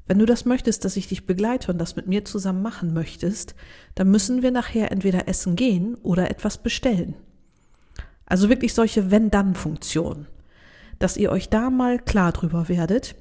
wenn 0.07 0.19
du 0.19 0.25
das 0.25 0.45
möchtest, 0.45 0.83
dass 0.83 0.97
ich 0.97 1.07
dich 1.07 1.25
begleite 1.25 1.71
und 1.71 1.77
das 1.77 1.95
mit 1.95 2.07
mir 2.07 2.25
zusammen 2.25 2.61
machen 2.61 2.93
möchtest, 2.93 3.55
dann 3.95 4.11
müssen 4.11 4.41
wir 4.41 4.51
nachher 4.51 4.91
entweder 4.91 5.27
essen 5.27 5.55
gehen 5.55 5.95
oder 5.95 6.29
etwas 6.29 6.57
bestellen. 6.57 7.15
Also 8.25 8.49
wirklich 8.49 8.73
solche 8.73 9.11
Wenn-Dann-Funktionen. 9.11 10.27
Dass 10.99 11.17
ihr 11.17 11.31
euch 11.31 11.49
da 11.49 11.69
mal 11.69 11.99
klar 11.99 12.31
drüber 12.31 12.69
werdet. 12.69 13.15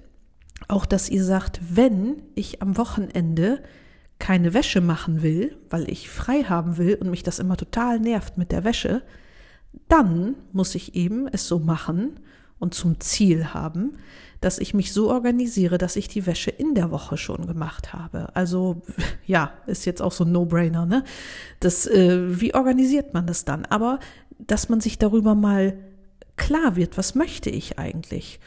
Auch, 0.68 0.86
dass 0.86 1.08
ihr 1.08 1.24
sagt, 1.24 1.60
wenn 1.70 2.22
ich 2.34 2.62
am 2.62 2.76
Wochenende 2.76 3.62
keine 4.18 4.54
Wäsche 4.54 4.80
machen 4.80 5.22
will, 5.22 5.56
weil 5.68 5.90
ich 5.90 6.08
frei 6.08 6.44
haben 6.44 6.78
will 6.78 6.96
und 7.00 7.10
mich 7.10 7.24
das 7.24 7.40
immer 7.40 7.56
total 7.56 7.98
nervt 7.98 8.38
mit 8.38 8.52
der 8.52 8.62
Wäsche, 8.62 9.02
dann 9.88 10.36
muss 10.52 10.74
ich 10.74 10.94
eben 10.94 11.26
es 11.28 11.48
so 11.48 11.58
machen 11.58 12.20
und 12.62 12.75
zum 12.75 13.00
Ziel 13.00 13.47
haben, 13.47 13.99
dass 14.40 14.61
ich 14.61 14.73
mich 14.73 14.92
so 14.92 15.11
organisiere, 15.11 15.78
dass 15.78 15.97
ich 15.97 16.07
die 16.07 16.26
Wäsche 16.26 16.50
in 16.50 16.76
der 16.76 16.92
Woche 16.92 17.16
schon 17.16 17.49
gemacht 17.49 17.92
habe. 17.92 18.35
Also 18.37 18.83
ja, 19.26 19.52
ist 19.66 19.85
jetzt 19.85 20.00
auch 20.00 20.12
so 20.12 20.23
ein 20.23 20.31
No-Brainer, 20.31 20.87
ne? 20.87 21.02
Das, 21.59 21.88
äh, 21.88 22.40
wie 22.40 22.54
organisiert 22.54 23.14
man 23.14 23.26
das 23.26 23.45
dann? 23.45 23.64
Aber 23.64 23.99
dass 24.38 24.69
man 24.69 24.81
sich 24.81 24.97
darüber 24.97 25.35
mal 25.35 25.76
klar 26.37 26.76
wird, 26.76 26.97
was 26.97 27.16
möchte 27.16 27.50
ich 27.50 27.81
eigentlich? 27.81 28.38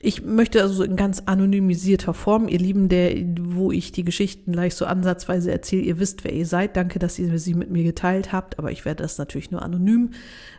Ich 0.00 0.22
möchte 0.22 0.60
also 0.60 0.82
in 0.82 0.96
ganz 0.96 1.22
anonymisierter 1.24 2.12
Form, 2.12 2.48
ihr 2.48 2.58
Lieben, 2.58 2.88
der, 2.88 3.14
wo 3.40 3.72
ich 3.72 3.92
die 3.92 4.04
Geschichten 4.04 4.52
gleich 4.52 4.74
so 4.74 4.84
ansatzweise 4.84 5.50
erzähle, 5.50 5.82
ihr 5.82 5.98
wisst, 5.98 6.24
wer 6.24 6.32
ihr 6.32 6.46
seid. 6.46 6.76
Danke, 6.76 6.98
dass 6.98 7.18
ihr 7.18 7.38
sie 7.38 7.54
mit 7.54 7.70
mir 7.70 7.84
geteilt 7.84 8.32
habt, 8.32 8.58
aber 8.58 8.70
ich 8.70 8.84
werde 8.84 9.02
das 9.02 9.16
natürlich 9.18 9.50
nur 9.50 9.62
anonym 9.62 10.10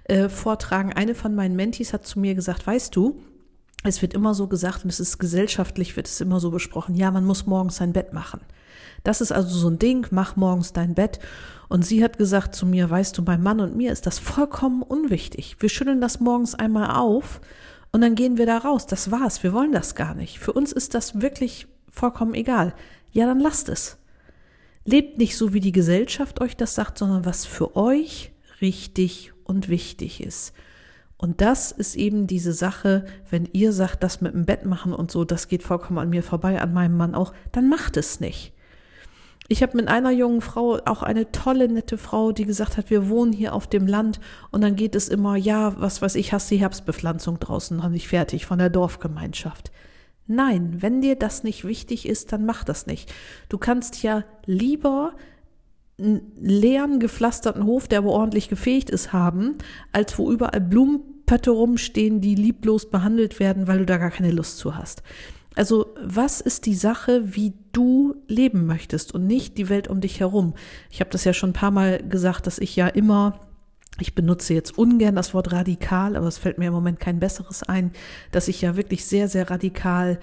äh, 0.06 0.28
vortragen. 0.30 0.94
Eine 0.94 1.14
von 1.14 1.36
meinen 1.36 1.56
Mentis 1.56 1.94
hat 1.94 2.06
zu 2.06 2.20
mir 2.20 2.34
gesagt, 2.34 2.66
weißt 2.66 2.96
du, 2.96 3.22
es 3.84 4.02
wird 4.02 4.16
immer 4.16 4.34
so 4.34 4.48
gesagt 4.48 4.84
und 4.84 4.90
es 4.90 5.00
ist 5.00 5.20
gesellschaftlich, 5.20 5.96
wird 5.96 6.08
es 6.08 6.20
immer 6.20 6.40
so 6.40 6.50
besprochen, 6.50 6.96
ja, 6.96 7.12
man 7.12 7.24
muss 7.24 7.46
morgens 7.46 7.78
sein 7.78 7.94
Bett 7.94 8.14
machen. 8.14 8.42
Das 9.04 9.22
ist 9.22 9.32
also 9.32 9.56
so 9.56 9.70
ein 9.70 9.80
Ding, 9.80 10.08
mach 10.10 10.36
morgens 10.36 10.74
dein 10.74 10.96
Bett. 10.96 11.20
Und 11.70 11.86
sie 11.86 12.04
hat 12.04 12.18
gesagt 12.18 12.56
zu 12.56 12.66
mir, 12.66 12.90
weißt 12.90 13.18
du, 13.18 13.24
beim 13.24 13.44
Mann 13.44 13.60
und 13.60 13.76
mir 13.76 13.92
ist 13.92 14.06
das 14.06 14.20
vollkommen 14.20 14.82
unwichtig. 14.82 15.58
Wir 15.60 15.70
schütteln 15.70 16.02
das 16.02 16.20
morgens 16.20 16.56
einmal 16.56 16.92
auf 16.92 17.40
und 17.92 18.02
dann 18.02 18.16
gehen 18.16 18.38
wir 18.38 18.46
da 18.46 18.58
raus. 18.58 18.86
Das 18.86 19.12
war's. 19.12 19.44
Wir 19.44 19.54
wollen 19.54 19.72
das 19.72 19.96
gar 19.96 20.14
nicht. 20.14 20.40
Für 20.40 20.54
uns 20.54 20.72
ist 20.72 20.94
das 20.94 21.22
wirklich 21.22 21.68
vollkommen 21.90 22.34
egal. 22.34 22.74
Ja, 23.12 23.26
dann 23.26 23.40
lasst 23.40 23.70
es. 23.70 23.98
Lebt 24.86 25.18
nicht 25.18 25.36
so, 25.36 25.54
wie 25.54 25.60
die 25.60 25.72
Gesellschaft 25.72 26.42
euch 26.42 26.56
das 26.56 26.76
sagt, 26.76 26.98
sondern 26.98 27.26
was 27.26 27.46
für 27.46 27.76
euch 27.76 28.32
richtig 28.62 29.34
und 29.44 29.70
wichtig 29.70 30.22
ist. 30.22 30.54
Und 31.18 31.42
das 31.42 31.72
ist 31.72 31.96
eben 31.96 32.28
diese 32.28 32.54
Sache, 32.54 33.06
wenn 33.30 33.50
ihr 33.52 33.74
sagt, 33.74 34.04
das 34.04 34.22
mit 34.22 34.34
dem 34.34 34.46
Bett 34.46 34.66
machen 34.66 34.94
und 34.94 35.10
so, 35.10 35.26
das 35.26 35.48
geht 35.48 35.64
vollkommen 35.64 35.98
an 35.98 36.10
mir 36.10 36.22
vorbei, 36.22 36.62
an 36.62 36.74
meinem 36.74 36.96
Mann 36.96 37.16
auch, 37.16 37.34
dann 37.52 37.70
macht 37.70 37.98
es 37.98 38.20
nicht. 38.20 38.54
Ich 39.48 39.64
habe 39.64 39.78
mit 39.78 39.88
einer 39.88 40.12
jungen 40.12 40.42
Frau, 40.42 40.80
auch 40.86 41.04
eine 41.04 41.32
tolle, 41.32 41.70
nette 41.70 41.98
Frau, 41.98 42.32
die 42.32 42.46
gesagt 42.46 42.78
hat, 42.78 42.90
wir 42.90 43.10
wohnen 43.10 43.32
hier 43.32 43.54
auf 43.54 43.68
dem 43.68 43.88
Land 43.88 44.20
und 44.52 44.62
dann 44.62 44.76
geht 44.76 44.96
es 44.96 45.08
immer, 45.08 45.36
ja, 45.36 45.80
was 45.80 46.02
weiß 46.02 46.16
ich, 46.16 46.34
hast 46.34 46.52
die 46.52 46.58
Herbstbepflanzung 46.58 47.40
draußen 47.40 47.78
noch 47.78 47.90
nicht 47.90 48.08
fertig 48.10 48.46
von 48.46 48.60
der 48.60 48.70
Dorfgemeinschaft. 48.70 49.72
Nein, 50.28 50.82
wenn 50.82 51.02
dir 51.02 51.16
das 51.16 51.44
nicht 51.44 51.64
wichtig 51.64 52.08
ist, 52.08 52.34
dann 52.34 52.46
mach 52.46 52.66
das 52.66 52.86
nicht. 52.86 53.14
Du 53.48 53.58
kannst 53.58 54.04
ja 54.04 54.26
lieber 54.46 55.14
einen 55.98 56.22
leeren, 56.36 57.00
gepflasterten 57.00 57.66
Hof, 57.66 57.88
der 57.88 58.00
aber 58.00 58.12
ordentlich 58.12 58.50
gefegt 58.50 58.90
ist, 58.90 59.14
haben, 59.14 59.58
als 59.94 60.20
wo 60.20 60.30
überall 60.30 60.60
Blumenpötte 60.60 61.52
rumstehen, 61.52 62.20
die 62.20 62.36
lieblos 62.36 62.90
behandelt 62.90 63.40
werden, 63.40 63.68
weil 63.68 63.80
du 63.80 63.86
da 63.86 63.98
gar 63.98 64.12
keine 64.12 64.32
Lust 64.32 64.58
zu 64.58 64.76
hast. 64.76 65.02
Also 65.56 65.88
was 66.00 66.40
ist 66.40 66.66
die 66.68 66.76
Sache, 66.76 67.36
wie 67.36 67.54
du 67.78 68.16
leben 68.28 68.66
möchtest 68.66 69.14
und 69.14 69.28
nicht 69.28 69.58
die 69.58 69.70
Welt 69.70 69.88
um 69.88 70.02
dich 70.02 70.20
herum? 70.20 70.56
Ich 70.90 71.00
habe 71.00 71.12
das 71.12 71.24
ja 71.24 71.34
schon 71.34 71.52
ein 71.52 71.54
paar 71.54 71.72
Mal 71.72 72.00
gesagt, 72.00 72.48
dass 72.48 72.58
ich 72.58 72.76
ja 72.76 72.88
immer 72.88 73.40
ich 74.00 74.14
benutze 74.14 74.54
jetzt 74.54 74.78
ungern 74.78 75.16
das 75.16 75.34
Wort 75.34 75.52
radikal, 75.52 76.16
aber 76.16 76.28
es 76.28 76.38
fällt 76.38 76.60
mir 76.60 76.68
im 76.68 76.74
Moment 76.74 77.00
kein 77.00 77.20
besseres 77.20 77.64
ein, 77.64 77.92
dass 78.32 78.48
ich 78.48 78.62
ja 78.62 78.76
wirklich 78.76 79.06
sehr, 79.06 79.28
sehr 79.28 79.50
radikal 79.50 80.20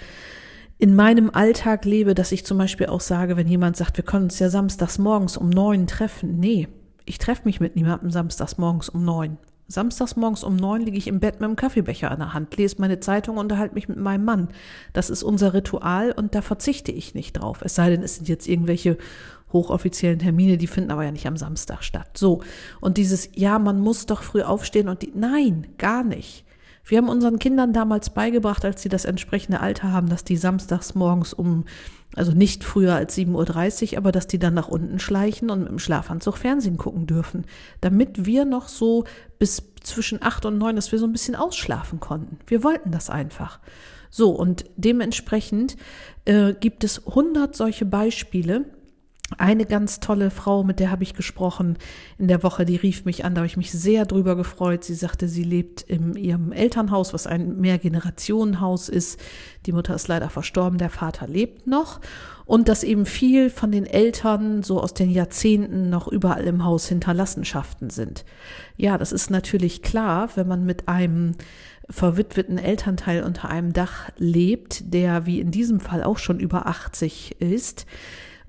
in 0.79 0.95
meinem 0.95 1.31
Alltag 1.31 1.85
lebe, 1.85 2.15
dass 2.15 2.33
ich 2.33 2.45
zum 2.45 2.59
Beispiel 2.59 2.87
auch 2.87 3.01
sage, 3.01 3.37
wenn 3.37 3.49
jemand 3.49 3.77
sagt, 3.77 3.97
wir 3.97 4.05
können 4.05 4.25
uns 4.25 4.39
ja 4.39 4.49
samstags 4.49 4.99
morgens 4.99 5.37
um 5.37 5.49
neun 5.49 5.87
treffen. 5.87 6.39
Nee, 6.39 6.69
ich 7.05 7.19
treffe 7.19 7.43
mich 7.45 7.61
mit 7.61 7.77
niemandem 7.77 8.11
samstags 8.11 8.59
morgens 8.59 8.89
um 8.89 9.05
neun. 9.05 9.39
Samstags 9.67 10.17
morgens 10.17 10.45
um 10.45 10.57
neun 10.57 10.83
liege 10.83 10.99
ich 10.99 11.07
im 11.07 11.21
Bett 11.21 11.41
mit 11.41 11.45
einem 11.45 11.57
Kaffeebecher 11.57 12.11
in 12.11 12.19
der 12.19 12.35
Hand, 12.35 12.57
lese 12.57 12.77
meine 12.79 13.01
Zeitung 13.01 13.37
und 13.37 13.45
unterhalte 13.45 13.75
mich 13.75 13.89
mit 13.89 13.99
meinem 13.99 14.25
Mann. 14.25 14.49
Das 14.93 15.11
ist 15.11 15.23
unser 15.23 15.55
Ritual 15.55 16.13
und 16.13 16.35
da 16.35 16.43
verzichte 16.43 16.93
ich 16.93 17.15
nicht 17.15 17.33
drauf. 17.35 17.61
Es 17.63 17.75
sei 17.75 17.91
denn, 17.91 18.03
es 18.03 18.17
sind 18.17 18.29
jetzt 18.29 18.47
irgendwelche 18.47 18.99
hochoffiziellen 19.53 20.19
Termine, 20.19 20.59
die 20.59 20.67
finden 20.67 20.91
aber 20.91 21.05
ja 21.05 21.13
nicht 21.13 21.27
am 21.27 21.37
Samstag 21.37 21.83
statt. 21.83 22.19
So. 22.19 22.43
Und 22.81 22.99
dieses, 22.99 23.31
ja, 23.35 23.59
man 23.59 23.81
muss 23.81 24.05
doch 24.07 24.23
früh 24.23 24.43
aufstehen 24.43 24.89
und 24.89 25.03
die, 25.03 25.13
nein, 25.15 25.69
gar 25.79 26.05
nicht. 26.05 26.44
Wir 26.85 26.99
haben 26.99 27.09
unseren 27.09 27.39
Kindern 27.39 27.73
damals 27.73 28.11
beigebracht, 28.11 28.65
als 28.65 28.83
sie 28.83 28.89
das 28.89 29.05
entsprechende 29.05 29.61
Alter 29.61 29.91
haben, 29.91 30.09
dass 30.09 30.23
die 30.25 30.37
samstags 30.37 30.95
morgens 30.95 31.33
um, 31.33 31.65
also 32.15 32.33
nicht 32.33 32.63
früher 32.63 32.95
als 32.95 33.17
7.30 33.17 33.93
Uhr, 33.93 33.99
aber 33.99 34.13
dass 34.13 34.27
die 34.27 34.39
dann 34.39 34.55
nach 34.55 34.69
unten 34.69 34.99
schleichen 34.99 35.51
und 35.51 35.65
dem 35.67 35.79
Schlafanzug 35.79 36.37
Fernsehen 36.37 36.77
gucken 36.77 37.07
dürfen, 37.07 37.47
damit 37.81 38.27
wir 38.27 38.45
noch 38.45 38.69
so 38.69 39.05
bis 39.39 39.63
zwischen 39.83 40.23
acht 40.23 40.45
und 40.45 40.59
neun, 40.59 40.77
dass 40.77 40.93
wir 40.93 40.99
so 40.99 41.07
ein 41.07 41.13
bisschen 41.13 41.37
ausschlafen 41.37 42.01
konnten. 42.01 42.39
Wir 42.47 42.63
wollten 42.63 42.91
das 42.91 43.09
einfach. 43.09 43.61
So, 44.11 44.31
und 44.31 44.65
dementsprechend 44.77 45.77
äh, 46.25 46.55
gibt 46.55 46.85
es 46.85 47.03
hundert 47.07 47.57
solche 47.57 47.85
Beispiele, 47.85 48.67
eine 49.39 49.65
ganz 49.65 50.01
tolle 50.01 50.31
Frau, 50.31 50.65
mit 50.65 50.81
der 50.81 50.91
habe 50.91 51.03
ich 51.03 51.15
gesprochen 51.15 51.79
in 52.19 52.29
der 52.29 52.43
Woche, 52.43 52.67
die 52.67 52.77
rief 52.77 53.05
mich 53.07 53.25
an, 53.25 53.35
da 53.35 53.41
habe 53.41 53.47
ich 53.47 53.57
mich 53.57 53.73
sehr 53.73 54.05
drüber 54.05 54.37
gefreut. 54.37 54.85
Sie 54.85 54.95
sagte, 54.95 55.29
sie 55.29 55.43
lebt 55.43 55.81
in 55.81 56.15
ihrem 56.15 56.53
Elternhaus, 56.53 57.15
was 57.15 57.27
ein 57.27 57.59
Mehrgenerationenhaus 57.59 58.89
ist. 58.89 59.19
Die 59.65 59.73
Mutter 59.73 59.95
ist 59.95 60.09
leider 60.09 60.29
verstorben, 60.29 60.79
der 60.79 60.91
Vater 60.91 61.27
lebt 61.27 61.67
noch. 61.67 62.01
Und 62.45 62.69
dass 62.69 62.85
eben 62.85 63.07
viel 63.07 63.49
von 63.49 63.73
den 63.73 63.87
Eltern 63.87 64.63
so 64.63 64.81
aus 64.81 64.93
den 64.93 65.11
Jahrzehnten 65.11 65.89
noch 65.89 66.07
überall 66.07 66.45
im 66.45 66.63
Haus 66.63 66.87
Hinterlassenschaften 66.89 67.89
sind. 67.89 68.27
Ja, 68.77 68.99
das 68.99 69.13
ist 69.13 69.31
natürlich 69.31 69.81
klar, 69.81 70.29
wenn 70.35 70.47
man 70.47 70.67
mit 70.67 70.87
einem 70.87 71.33
verwitweten 71.89 72.59
Elternteil 72.59 73.23
unter 73.23 73.49
einem 73.49 73.73
Dach 73.73 74.11
lebt, 74.19 74.93
der 74.93 75.25
wie 75.25 75.41
in 75.41 75.51
diesem 75.51 75.81
Fall 75.81 76.03
auch 76.03 76.19
schon 76.19 76.39
über 76.39 76.67
80 76.67 77.41
ist, 77.41 77.87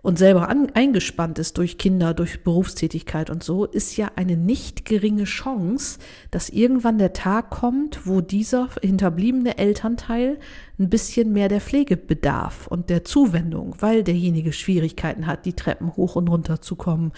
und 0.06 0.20
selber 0.20 0.50
an, 0.50 0.68
eingespannt 0.76 1.40
ist 1.40 1.58
durch 1.58 1.80
Kinder, 1.80 2.14
durch 2.14 2.44
Berufstätigkeit 2.44 3.32
und 3.32 3.44
so, 3.44 3.66
ist 3.66 3.98
ja 3.98 4.12
eine 4.16 4.38
nicht 4.38 4.86
geringe 4.86 5.24
Chance, 5.24 5.98
dass 6.30 6.50
irgendwann 6.50 7.00
der 7.00 7.14
Tag 7.14 7.50
kommt, 7.50 8.06
wo 8.06 8.22
dieser 8.22 8.70
hinterbliebene 8.84 9.58
Elternteil 9.58 10.38
ein 10.78 10.90
bisschen 10.90 11.34
mehr 11.34 11.50
der 11.50 11.60
Pflege 11.60 11.98
bedarf 11.98 12.68
und 12.68 12.92
der 12.92 13.04
Zuwendung, 13.04 13.78
weil 13.80 14.04
derjenige 14.04 14.54
Schwierigkeiten 14.54 15.26
hat, 15.26 15.48
die 15.48 15.54
Treppen 15.54 15.96
hoch 15.96 16.16
und 16.16 16.30
runter 16.30 16.62
zu 16.62 16.76
kommen 16.76 17.12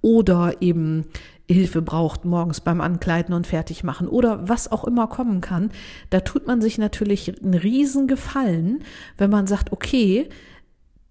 oder 0.00 0.62
eben 0.62 1.04
Hilfe 1.46 1.82
braucht 1.82 2.24
morgens 2.24 2.62
beim 2.62 2.80
Ankleiden 2.80 3.34
und 3.34 3.46
Fertigmachen 3.46 4.08
oder 4.08 4.48
was 4.48 4.72
auch 4.72 4.84
immer 4.84 5.08
kommen 5.08 5.42
kann, 5.42 5.70
da 6.08 6.20
tut 6.20 6.46
man 6.46 6.62
sich 6.62 6.78
natürlich 6.78 7.42
einen 7.42 7.52
riesen 7.52 8.06
Gefallen, 8.06 8.82
wenn 9.18 9.28
man 9.28 9.46
sagt, 9.46 9.72
okay, 9.72 10.30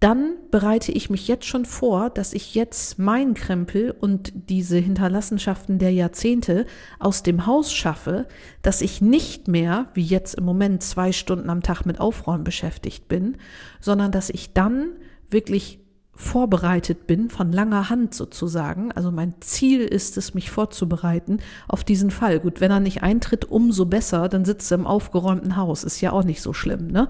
dann 0.00 0.36
bereite 0.50 0.92
ich 0.92 1.10
mich 1.10 1.28
jetzt 1.28 1.44
schon 1.44 1.66
vor, 1.66 2.08
dass 2.08 2.32
ich 2.32 2.54
jetzt 2.54 2.98
meinen 2.98 3.34
Krempel 3.34 3.90
und 3.90 4.32
diese 4.48 4.78
Hinterlassenschaften 4.78 5.78
der 5.78 5.92
Jahrzehnte 5.92 6.64
aus 6.98 7.22
dem 7.22 7.46
Haus 7.46 7.70
schaffe, 7.70 8.26
dass 8.62 8.80
ich 8.80 9.02
nicht 9.02 9.46
mehr, 9.46 9.88
wie 9.92 10.02
jetzt 10.02 10.36
im 10.36 10.44
Moment, 10.44 10.82
zwei 10.82 11.12
Stunden 11.12 11.50
am 11.50 11.62
Tag 11.62 11.84
mit 11.84 12.00
Aufräumen 12.00 12.44
beschäftigt 12.44 13.08
bin, 13.08 13.36
sondern 13.78 14.10
dass 14.10 14.30
ich 14.30 14.54
dann 14.54 14.88
wirklich 15.28 15.80
vorbereitet 16.14 17.06
bin, 17.06 17.28
von 17.28 17.52
langer 17.52 17.90
Hand 17.90 18.14
sozusagen. 18.14 18.92
Also 18.92 19.10
mein 19.10 19.34
Ziel 19.40 19.80
ist 19.80 20.16
es, 20.16 20.34
mich 20.34 20.50
vorzubereiten 20.50 21.40
auf 21.68 21.84
diesen 21.84 22.10
Fall. 22.10 22.40
Gut, 22.40 22.60
wenn 22.60 22.70
er 22.70 22.80
nicht 22.80 23.02
eintritt, 23.02 23.46
umso 23.46 23.86
besser, 23.86 24.28
dann 24.28 24.44
sitzt 24.46 24.70
er 24.70 24.78
im 24.78 24.86
aufgeräumten 24.86 25.56
Haus. 25.56 25.84
Ist 25.84 26.00
ja 26.00 26.12
auch 26.12 26.24
nicht 26.24 26.42
so 26.42 26.52
schlimm, 26.52 26.88
ne? 26.88 27.08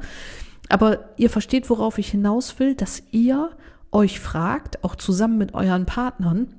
Aber 0.71 1.11
ihr 1.17 1.31
versteht, 1.31 1.69
worauf 1.69 1.99
ich 1.99 2.09
hinaus 2.13 2.61
will, 2.61 2.77
dass 2.77 3.03
ihr 3.11 3.51
euch 3.91 4.21
fragt, 4.21 4.85
auch 4.85 4.95
zusammen 4.95 5.37
mit 5.37 5.53
euren 5.53 5.85
Partnern, 5.85 6.55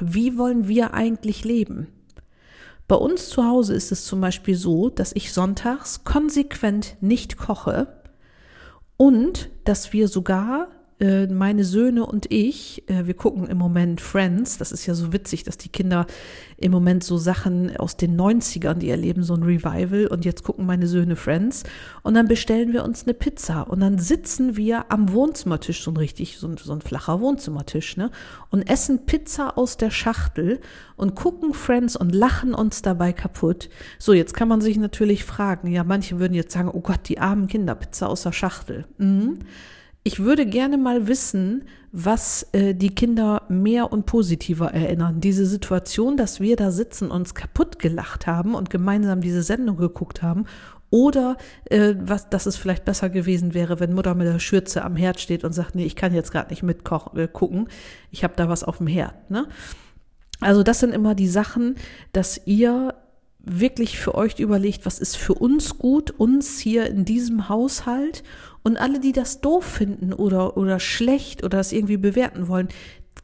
wie 0.00 0.36
wollen 0.36 0.66
wir 0.66 0.92
eigentlich 0.92 1.44
leben? 1.44 1.86
Bei 2.88 2.96
uns 2.96 3.28
zu 3.28 3.44
Hause 3.44 3.74
ist 3.74 3.92
es 3.92 4.04
zum 4.04 4.20
Beispiel 4.20 4.56
so, 4.56 4.90
dass 4.90 5.12
ich 5.14 5.32
sonntags 5.32 6.02
konsequent 6.02 6.96
nicht 7.00 7.38
koche 7.38 8.02
und 8.96 9.50
dass 9.62 9.92
wir 9.92 10.08
sogar 10.08 10.68
äh, 11.04 11.26
meine 11.26 11.64
Söhne 11.64 12.06
und 12.06 12.32
ich, 12.32 12.88
äh, 12.88 13.06
wir 13.06 13.14
gucken 13.14 13.46
im 13.46 13.58
Moment 13.58 14.00
Friends. 14.00 14.56
Das 14.56 14.72
ist 14.72 14.86
ja 14.86 14.94
so 14.94 15.12
witzig, 15.12 15.44
dass 15.44 15.58
die 15.58 15.68
Kinder 15.68 16.06
im 16.56 16.72
Moment 16.72 17.04
so 17.04 17.18
Sachen 17.18 17.76
aus 17.76 17.98
den 17.98 18.18
90ern, 18.18 18.74
die 18.74 18.88
erleben 18.88 19.22
so 19.22 19.34
ein 19.34 19.42
Revival 19.42 20.06
und 20.06 20.24
jetzt 20.24 20.44
gucken 20.44 20.64
meine 20.64 20.86
Söhne 20.86 21.14
Friends 21.16 21.64
und 22.02 22.14
dann 22.14 22.26
bestellen 22.26 22.72
wir 22.72 22.84
uns 22.84 23.04
eine 23.04 23.12
Pizza 23.12 23.68
und 23.68 23.80
dann 23.80 23.98
sitzen 23.98 24.56
wir 24.56 24.90
am 24.90 25.12
Wohnzimmertisch, 25.12 25.82
so 25.82 25.90
ein 25.90 25.98
richtig, 25.98 26.38
so 26.38 26.48
ein, 26.48 26.56
so 26.56 26.72
ein 26.72 26.80
flacher 26.80 27.20
Wohnzimmertisch, 27.20 27.98
ne, 27.98 28.10
und 28.50 28.62
essen 28.62 29.04
Pizza 29.04 29.58
aus 29.58 29.76
der 29.76 29.90
Schachtel 29.90 30.60
und 30.96 31.14
gucken 31.14 31.52
Friends 31.52 31.96
und 31.96 32.14
lachen 32.14 32.54
uns 32.54 32.80
dabei 32.80 33.12
kaputt. 33.12 33.68
So, 33.98 34.14
jetzt 34.14 34.32
kann 34.32 34.48
man 34.48 34.62
sich 34.62 34.78
natürlich 34.78 35.24
fragen, 35.24 35.70
ja, 35.70 35.84
manche 35.84 36.18
würden 36.18 36.34
jetzt 36.34 36.52
sagen, 36.52 36.70
oh 36.72 36.80
Gott, 36.80 37.08
die 37.08 37.18
armen 37.18 37.46
Kinder, 37.46 37.74
Pizza 37.74 38.08
aus 38.08 38.22
der 38.22 38.32
Schachtel. 38.32 38.86
Mhm. 38.96 39.40
Ich 40.06 40.20
würde 40.20 40.44
gerne 40.44 40.76
mal 40.76 41.08
wissen, 41.08 41.64
was 41.90 42.46
äh, 42.52 42.74
die 42.74 42.94
Kinder 42.94 43.42
mehr 43.48 43.90
und 43.90 44.04
positiver 44.04 44.70
erinnern. 44.74 45.20
Diese 45.20 45.46
Situation, 45.46 46.18
dass 46.18 46.40
wir 46.40 46.56
da 46.56 46.70
sitzen, 46.70 47.10
uns 47.10 47.34
kaputt 47.34 47.78
gelacht 47.78 48.26
haben 48.26 48.54
und 48.54 48.68
gemeinsam 48.68 49.22
diese 49.22 49.42
Sendung 49.42 49.78
geguckt 49.78 50.22
haben. 50.22 50.44
Oder 50.90 51.38
äh, 51.70 51.94
was, 51.98 52.28
dass 52.28 52.44
es 52.44 52.56
vielleicht 52.56 52.84
besser 52.84 53.08
gewesen 53.08 53.54
wäre, 53.54 53.80
wenn 53.80 53.94
Mutter 53.94 54.14
mit 54.14 54.26
der 54.26 54.38
Schürze 54.40 54.84
am 54.84 54.94
Herd 54.94 55.20
steht 55.20 55.42
und 55.42 55.54
sagt, 55.54 55.74
nee, 55.74 55.86
ich 55.86 55.96
kann 55.96 56.12
jetzt 56.12 56.32
gerade 56.32 56.50
nicht 56.50 56.62
mitgucken, 56.62 57.66
äh, 57.66 57.70
ich 58.10 58.24
habe 58.24 58.34
da 58.36 58.50
was 58.50 58.62
auf 58.62 58.78
dem 58.78 58.86
Herd. 58.86 59.30
Ne? 59.30 59.48
Also 60.40 60.62
das 60.62 60.80
sind 60.80 60.92
immer 60.92 61.14
die 61.14 61.28
Sachen, 61.28 61.76
dass 62.12 62.42
ihr 62.44 62.94
wirklich 63.38 63.98
für 63.98 64.14
euch 64.14 64.38
überlegt, 64.38 64.84
was 64.86 64.98
ist 64.98 65.16
für 65.16 65.34
uns 65.34 65.78
gut, 65.78 66.10
uns 66.10 66.58
hier 66.58 66.86
in 66.86 67.04
diesem 67.04 67.48
Haushalt 67.48 68.22
und 68.64 68.78
alle, 68.78 68.98
die 68.98 69.12
das 69.12 69.40
doof 69.40 69.64
finden 69.64 70.12
oder, 70.12 70.56
oder 70.56 70.80
schlecht 70.80 71.44
oder 71.44 71.58
das 71.58 71.70
irgendwie 71.70 71.98
bewerten 71.98 72.48
wollen, 72.48 72.68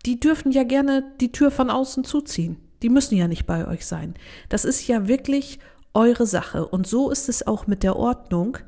die 0.06 0.20
dürfen 0.20 0.52
ja 0.52 0.62
gerne 0.62 1.04
die 1.20 1.32
Tür 1.32 1.50
von 1.50 1.70
außen 1.70 2.04
zuziehen. 2.04 2.58
Die 2.82 2.90
müssen 2.90 3.16
ja 3.16 3.26
nicht 3.26 3.46
bei 3.46 3.66
euch 3.66 3.86
sein. 3.86 4.14
Das 4.48 4.64
ist 4.64 4.86
ja 4.86 5.08
wirklich 5.08 5.58
eure 5.92 6.26
Sache. 6.26 6.66
Und 6.66 6.86
so 6.86 7.10
ist 7.10 7.28
es 7.28 7.46
auch 7.46 7.66
mit 7.66 7.82
der 7.82 7.96
Ordnung. 7.96 8.58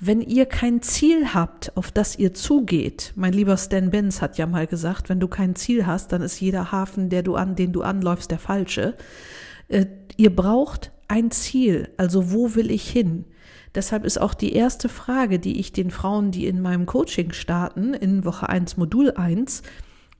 Wenn 0.00 0.20
ihr 0.20 0.44
kein 0.46 0.82
Ziel 0.82 1.32
habt, 1.32 1.74
auf 1.76 1.90
das 1.90 2.18
ihr 2.18 2.34
zugeht, 2.34 3.12
mein 3.14 3.32
lieber 3.32 3.56
Stan 3.56 3.90
Benz 3.90 4.20
hat 4.20 4.36
ja 4.36 4.46
mal 4.46 4.66
gesagt, 4.66 5.08
wenn 5.08 5.20
du 5.20 5.28
kein 5.28 5.54
Ziel 5.54 5.86
hast, 5.86 6.12
dann 6.12 6.20
ist 6.20 6.40
jeder 6.40 6.72
Hafen, 6.72 7.08
der 7.08 7.22
du 7.22 7.34
an, 7.34 7.56
den 7.56 7.72
du 7.72 7.82
anläufst, 7.82 8.30
der 8.30 8.38
falsche. 8.38 8.94
Äh, 9.68 9.86
ihr 10.16 10.34
braucht 10.34 10.92
ein 11.08 11.30
Ziel, 11.30 11.88
also 11.96 12.32
wo 12.32 12.54
will 12.54 12.70
ich 12.70 12.88
hin? 12.90 13.24
Deshalb 13.76 14.04
ist 14.04 14.18
auch 14.18 14.34
die 14.34 14.54
erste 14.54 14.88
Frage, 14.88 15.38
die 15.38 15.60
ich 15.60 15.72
den 15.72 15.90
Frauen, 15.90 16.30
die 16.30 16.46
in 16.46 16.62
meinem 16.62 16.86
Coaching 16.86 17.32
starten, 17.32 17.92
in 17.92 18.24
Woche 18.24 18.48
1, 18.48 18.78
Modul 18.78 19.12
1, 19.12 19.62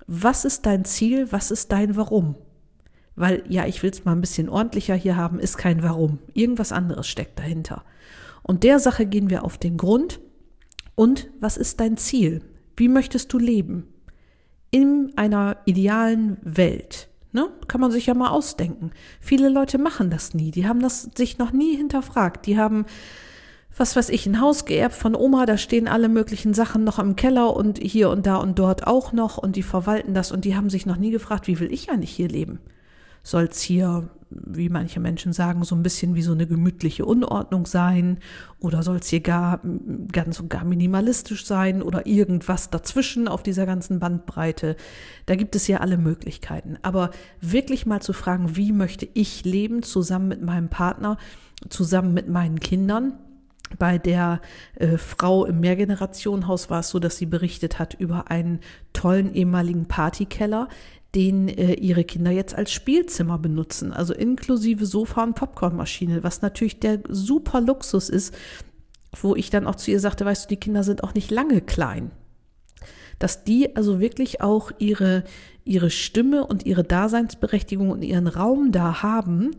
was 0.07 0.45
ist 0.45 0.67
dein 0.67 0.85
Ziel, 0.85 1.33
was 1.33 1.51
ist 1.51 1.73
dein 1.73 1.97
Warum? 1.97 2.37
Weil, 3.17 3.43
ja, 3.49 3.67
ich 3.67 3.83
will 3.83 3.91
es 3.91 4.05
mal 4.05 4.13
ein 4.13 4.21
bisschen 4.21 4.51
ordentlicher 4.51 4.95
hier 4.95 5.17
haben, 5.17 5.41
ist 5.41 5.57
kein 5.57 5.83
Warum. 5.83 6.19
Irgendwas 6.35 6.71
anderes 6.71 7.09
steckt 7.09 7.39
dahinter. 7.39 7.83
Und 8.43 8.63
der 8.63 8.79
Sache 8.79 9.07
gehen 9.07 9.31
wir 9.31 9.43
auf 9.43 9.57
den 9.57 9.79
Grund. 9.79 10.21
Und 10.95 11.31
was 11.41 11.57
ist 11.57 11.81
dein 11.81 11.97
Ziel? 11.97 12.43
Wie 12.77 12.89
möchtest 12.89 13.33
du 13.33 13.39
leben? 13.39 13.89
In 14.71 15.13
einer 15.17 15.57
idealen 15.65 16.37
Welt. 16.43 17.09
Ne? 17.33 17.49
Kann 17.69 17.81
man 17.81 17.91
sich 17.91 18.07
ja 18.07 18.15
mal 18.15 18.29
ausdenken. 18.29 18.91
Viele 19.21 19.49
Leute 19.49 19.79
machen 19.79 20.11
das 20.11 20.35
nie. 20.35 20.51
Die 20.51 20.69
haben 20.69 20.81
das 20.81 21.11
sich 21.17 21.39
noch 21.39 21.53
nie 21.53 21.75
hinterfragt. 21.75 22.47
Die 22.47 22.59
haben, 22.59 22.85
was 23.76 23.97
weiß 23.97 24.09
ich, 24.09 24.26
ein 24.26 24.40
Haus 24.40 24.64
geerbt 24.64 24.95
von 24.95 25.14
Oma. 25.14 25.47
Da 25.47 25.59
stehen 25.59 25.88
alle 25.88 26.09
möglichen 26.09 26.54
Sachen 26.54 26.85
noch 26.85 26.99
im 26.99 27.16
Keller 27.16 27.54
und 27.54 27.78
hier 27.78 28.11
und 28.11 28.26
da 28.26 28.37
und 28.37 28.59
dort 28.59 28.87
auch 28.87 29.12
noch. 29.12 29.38
Und 29.38 29.56
die 29.56 29.62
verwalten 29.62 30.14
das 30.14 30.33
und 30.33 30.45
die 30.45 30.56
haben 30.56 30.71
sich 30.71 30.87
noch 30.87 30.97
nie 30.97 31.11
gefragt, 31.11 31.47
wie 31.47 31.61
will 31.61 31.73
ich 31.73 31.90
eigentlich 31.90 32.12
hier 32.12 32.28
leben? 32.28 32.61
soll 33.26 33.49
es 33.50 33.61
hier, 33.61 34.09
wie 34.30 34.68
manche 34.68 35.00
Menschen 35.00 35.33
sagen, 35.33 35.64
so 35.64 35.75
ein 35.75 35.83
bisschen 35.83 36.14
wie 36.14 36.23
so 36.23 36.30
eine 36.30 36.47
gemütliche 36.47 37.04
Unordnung 37.04 37.66
sein 37.66 38.18
oder 38.61 38.85
soll 38.85 38.99
es 38.99 39.09
hier 39.09 39.18
gar 39.18 39.61
ganz 40.12 40.38
und 40.38 40.49
gar 40.49 40.64
minimalistisch 40.64 41.45
sein 41.45 41.83
oder 41.83 42.06
irgendwas 42.06 42.71
dazwischen 42.71 43.26
auf 43.26 43.42
dieser 43.42 43.66
ganzen 43.66 43.99
Bandbreite. 43.99 44.76
Da 45.26 45.35
gibt 45.35 45.56
es 45.56 45.66
ja 45.66 45.78
alle 45.78 45.99
Möglichkeiten. 45.99 46.78
Aber 46.83 47.11
wirklich 47.40 47.85
mal 47.85 48.00
zu 48.00 48.12
fragen, 48.12 48.54
wie 48.54 48.71
möchte 48.71 49.09
ich 49.14 49.45
leben 49.45 49.83
zusammen 49.83 50.28
mit 50.28 50.42
meinem 50.42 50.68
Partner, 50.68 51.18
zusammen 51.68 52.14
mit 52.14 52.28
meinen 52.28 52.61
Kindern, 52.61 53.14
bei 53.78 53.99
der 53.99 54.40
äh, 54.76 54.96
Frau 54.96 55.44
im 55.44 55.61
Mehrgenerationenhaus 55.61 56.70
war 56.70 56.80
es 56.80 56.90
so, 56.90 56.99
dass 56.99 57.16
sie 57.16 57.26
berichtet 57.26 57.78
hat 57.78 57.94
über 57.94 58.30
einen 58.30 58.61
tollen 58.92 59.35
ehemaligen 59.35 59.87
Partykeller, 59.87 60.68
den 61.14 61.49
äh, 61.49 61.75
ihre 61.75 62.04
Kinder 62.04 62.30
jetzt 62.30 62.54
als 62.54 62.70
Spielzimmer 62.70 63.38
benutzen, 63.38 63.92
also 63.92 64.14
inklusive 64.14 64.87
Sofa 64.87 65.23
und 65.23 65.35
Popcornmaschine, 65.35 66.23
was 66.23 66.42
natürlich 66.42 66.78
der 66.78 67.00
super 67.08 67.61
Luxus 67.61 68.08
ist, 68.08 68.35
wo 69.20 69.35
ich 69.35 69.50
dann 69.50 69.66
auch 69.66 69.76
zu 69.76 69.90
ihr 69.90 70.00
sagte, 70.00 70.25
weißt 70.25 70.44
du, 70.44 70.49
die 70.50 70.61
Kinder 70.61 70.85
sind 70.85 71.02
auch 71.02 71.14
nicht 71.14 71.30
lange 71.30 71.61
klein. 71.61 72.11
Dass 73.18 73.44
die 73.44 73.75
also 73.76 73.99
wirklich 73.99 74.42
auch 74.42 74.73
ihre, 74.78 75.25
ihre 75.64 75.88
Stimme 75.88 76.46
und 76.46 76.66
ihre 76.66 76.85
Daseinsberechtigung 76.85 77.90
und 77.90 78.02
ihren 78.02 78.26
Raum 78.26 78.73
da 78.73 79.02
haben 79.02 79.52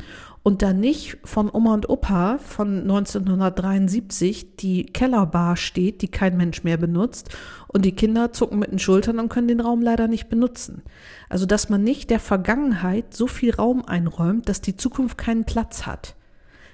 und 0.48 0.62
da 0.62 0.72
nicht 0.72 1.18
von 1.26 1.50
Oma 1.54 1.74
und 1.74 1.90
Opa 1.90 2.38
von 2.38 2.80
1973 2.84 4.56
die 4.56 4.86
Kellerbar 4.86 5.58
steht, 5.58 6.02
die 6.02 6.08
kein 6.08 6.38
Mensch 6.38 6.64
mehr 6.64 6.78
benutzt 6.78 7.36
und 7.68 7.84
die 7.84 7.92
Kinder 7.92 8.32
zucken 8.32 8.60
mit 8.60 8.72
den 8.72 8.80
Schultern 8.80 9.20
und 9.20 9.28
können 9.28 9.50
den 9.50 9.60
Raum 9.60 9.82
leider 9.82 10.08
nicht 10.08 10.30
benutzen. 10.30 10.84
Also 11.28 11.46
dass 11.46 11.68
man 11.68 11.84
nicht 11.84 12.10
der 12.12 12.22
Vergangenheit 12.22 13.14
so 13.14 13.28
viel 13.28 13.54
Raum 13.54 13.84
einräumt, 13.84 14.48
dass 14.48 14.62
die 14.62 14.78
Zukunft 14.78 15.18
keinen 15.18 15.44
Platz 15.44 15.86
hat. 15.86 16.16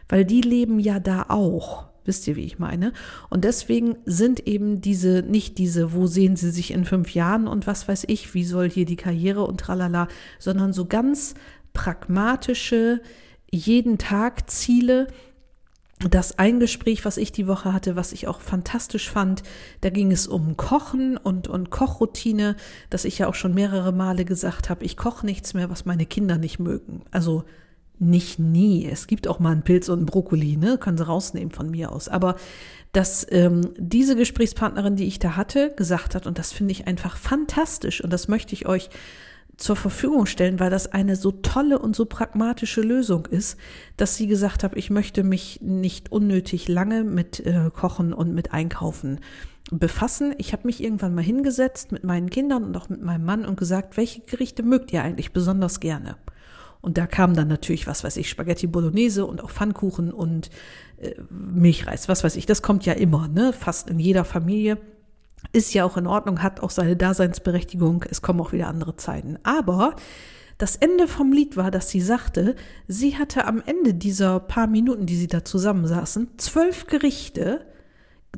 Weil 0.08 0.24
die 0.24 0.42
leben 0.42 0.78
ja 0.80 1.00
da 1.00 1.26
auch. 1.30 1.86
Wisst 2.06 2.28
ihr, 2.28 2.36
wie 2.36 2.46
ich 2.46 2.60
meine? 2.60 2.94
Und 3.32 3.44
deswegen 3.44 3.96
sind 4.06 4.46
eben 4.46 4.82
diese, 4.82 5.24
nicht 5.24 5.58
diese, 5.58 5.94
wo 5.94 6.06
sehen 6.06 6.36
sie 6.36 6.52
sich 6.52 6.70
in 6.70 6.86
fünf 6.86 7.16
Jahren 7.16 7.48
und 7.48 7.66
was 7.66 7.88
weiß 7.88 8.04
ich, 8.08 8.36
wie 8.36 8.44
soll 8.44 8.70
hier 8.70 8.86
die 8.86 8.98
Karriere 8.98 9.44
und 9.46 9.62
tralala, 9.62 10.10
sondern 10.38 10.74
so 10.74 10.86
ganz 10.86 11.34
pragmatische, 11.74 13.02
jeden 13.54 13.98
Tag 13.98 14.50
Ziele. 14.50 15.08
Das 16.10 16.38
ein 16.38 16.60
Gespräch, 16.60 17.06
was 17.06 17.16
ich 17.16 17.32
die 17.32 17.48
Woche 17.48 17.72
hatte, 17.72 17.96
was 17.96 18.12
ich 18.12 18.28
auch 18.28 18.42
fantastisch 18.42 19.10
fand, 19.10 19.42
da 19.82 19.90
ging 19.90 20.12
es 20.12 20.28
um 20.28 20.58
Kochen 20.58 21.16
und, 21.16 21.48
und 21.48 21.70
Kochroutine, 21.70 22.58
dass 22.90 23.06
ich 23.06 23.20
ja 23.20 23.28
auch 23.28 23.36
schon 23.36 23.54
mehrere 23.54 23.94
Male 23.94 24.26
gesagt 24.26 24.70
habe, 24.70 24.84
ich 24.84 24.98
koche 24.98 25.26
nichts 25.26 25.54
mehr, 25.54 25.70
was 25.70 25.86
meine 25.86 26.06
Kinder 26.06 26.38
nicht 26.38 26.60
mögen. 26.60 27.04
Also 27.12 27.46
nicht 28.00 28.40
nie. 28.40 28.86
Es 28.86 29.08
gibt 29.08 29.28
auch 29.28 29.40
mal 29.40 29.52
einen 29.52 29.62
Pilz 29.62 29.88
und 29.88 30.00
einen 30.00 30.06
Brokkoli, 30.08 30.58
ne? 30.58 30.78
Können 30.78 30.98
sie 30.98 31.06
rausnehmen 31.06 31.52
von 31.52 31.70
mir 31.70 31.92
aus. 31.92 32.10
Aber 32.10 32.36
dass 32.92 33.26
ähm, 33.30 33.62
diese 33.78 34.16
Gesprächspartnerin, 34.16 34.96
die 34.96 35.06
ich 35.06 35.20
da 35.20 35.38
hatte, 35.38 35.74
gesagt 35.76 36.16
hat, 36.16 36.28
und 36.28 36.38
das 36.38 36.52
finde 36.52 36.74
ich 36.74 36.86
einfach 36.88 37.16
fantastisch, 37.16 38.04
und 38.04 38.12
das 38.12 38.28
möchte 38.28 38.54
ich 38.54 38.66
euch 38.66 38.90
zur 39.58 39.76
Verfügung 39.76 40.26
stellen, 40.26 40.60
weil 40.60 40.70
das 40.70 40.92
eine 40.92 41.16
so 41.16 41.32
tolle 41.32 41.80
und 41.80 41.96
so 41.96 42.06
pragmatische 42.06 42.82
Lösung 42.82 43.28
ist, 43.28 43.58
dass 43.98 44.16
sie 44.16 44.28
gesagt 44.28 44.64
hat, 44.64 44.76
ich 44.76 44.90
möchte 44.90 45.24
mich 45.24 45.60
nicht 45.62 46.12
unnötig 46.12 46.68
lange 46.68 47.04
mit 47.04 47.40
äh, 47.46 47.70
Kochen 47.74 48.14
und 48.14 48.34
mit 48.34 48.52
Einkaufen 48.52 49.20
befassen. 49.72 50.34
Ich 50.38 50.54
habe 50.54 50.68
mich 50.68 50.84
irgendwann 50.84 51.16
mal 51.16 51.24
hingesetzt 51.24 51.92
mit 51.92 52.04
meinen 52.04 52.30
Kindern 52.30 52.64
und 52.64 52.76
auch 52.76 52.90
mit 52.90 53.02
meinem 53.02 53.26
Mann 53.26 53.46
und 53.46 53.58
gesagt, 53.58 53.98
welche 53.98 54.22
Gerichte 54.22 54.64
mögt 54.64 54.92
ihr 54.92 55.04
eigentlich 55.04 55.32
besonders 55.32 55.80
gerne? 55.80 56.18
Und 56.82 56.98
da 56.98 57.08
kam 57.08 57.34
dann 57.34 57.48
natürlich, 57.48 57.88
was 57.88 58.04
weiß 58.04 58.18
ich, 58.18 58.30
Spaghetti 58.30 58.68
Bolognese 58.68 59.26
und 59.26 59.42
auch 59.42 59.52
Pfannkuchen 59.52 60.12
und 60.12 60.50
äh, 60.98 61.14
Milchreis, 61.30 62.10
was 62.10 62.26
weiß 62.26 62.36
ich. 62.36 62.46
Das 62.46 62.62
kommt 62.62 62.86
ja 62.86 62.94
immer, 62.94 63.30
ne? 63.30 63.54
Fast 63.54 63.90
in 63.90 64.00
jeder 64.00 64.26
Familie 64.26 64.78
ist 65.52 65.74
ja 65.74 65.86
auch 65.86 65.98
in 65.98 66.08
Ordnung, 66.08 66.42
hat 66.42 66.62
auch 66.62 66.70
seine 66.70 66.96
Daseinsberechtigung. 66.96 68.06
Es 68.10 68.22
kommen 68.22 68.42
auch 68.42 68.54
wieder 68.54 68.68
andere 68.68 68.96
Zeiten. 68.96 69.38
Aber 69.44 69.96
das 70.58 70.76
Ende 70.76 71.08
vom 71.08 71.34
Lied 71.34 71.58
war, 71.58 71.72
dass 71.72 71.90
sie 71.90 72.02
sagte, 72.02 72.56
sie 72.88 73.18
hatte 73.18 73.46
am 73.46 73.62
Ende 73.66 73.94
dieser 73.94 74.40
paar 74.40 74.68
Minuten, 74.68 75.06
die 75.06 75.16
sie 75.16 75.28
da 75.28 75.44
zusammensaßen, 75.44 76.38
zwölf 76.38 76.88
Gerichte 76.88 77.66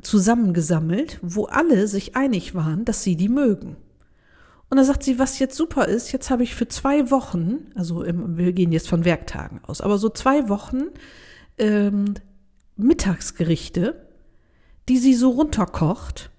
zusammengesammelt, 0.02 1.18
wo 1.22 1.44
alle 1.44 1.88
sich 1.88 2.16
einig 2.16 2.54
waren, 2.54 2.84
dass 2.84 3.02
sie 3.02 3.16
die 3.16 3.28
mögen. 3.28 3.76
Und 4.68 4.78
da 4.78 4.84
sagt 4.84 5.04
sie, 5.04 5.18
was 5.18 5.38
jetzt 5.38 5.56
super 5.56 5.86
ist, 5.86 6.12
jetzt 6.12 6.28
habe 6.28 6.42
ich 6.42 6.54
für 6.54 6.66
zwei 6.68 7.10
Wochen, 7.10 7.70
also 7.74 8.02
im, 8.02 8.36
wir 8.36 8.52
gehen 8.52 8.72
jetzt 8.72 8.88
von 8.88 9.04
Werktagen 9.04 9.60
aus, 9.64 9.80
aber 9.80 9.96
so 9.96 10.08
zwei 10.08 10.48
Wochen 10.48 10.86
ähm, 11.56 12.14
Mittagsgerichte, 12.76 14.06
die 14.88 14.98
sie 14.98 15.14
so 15.14 15.30
runterkocht 15.30 16.30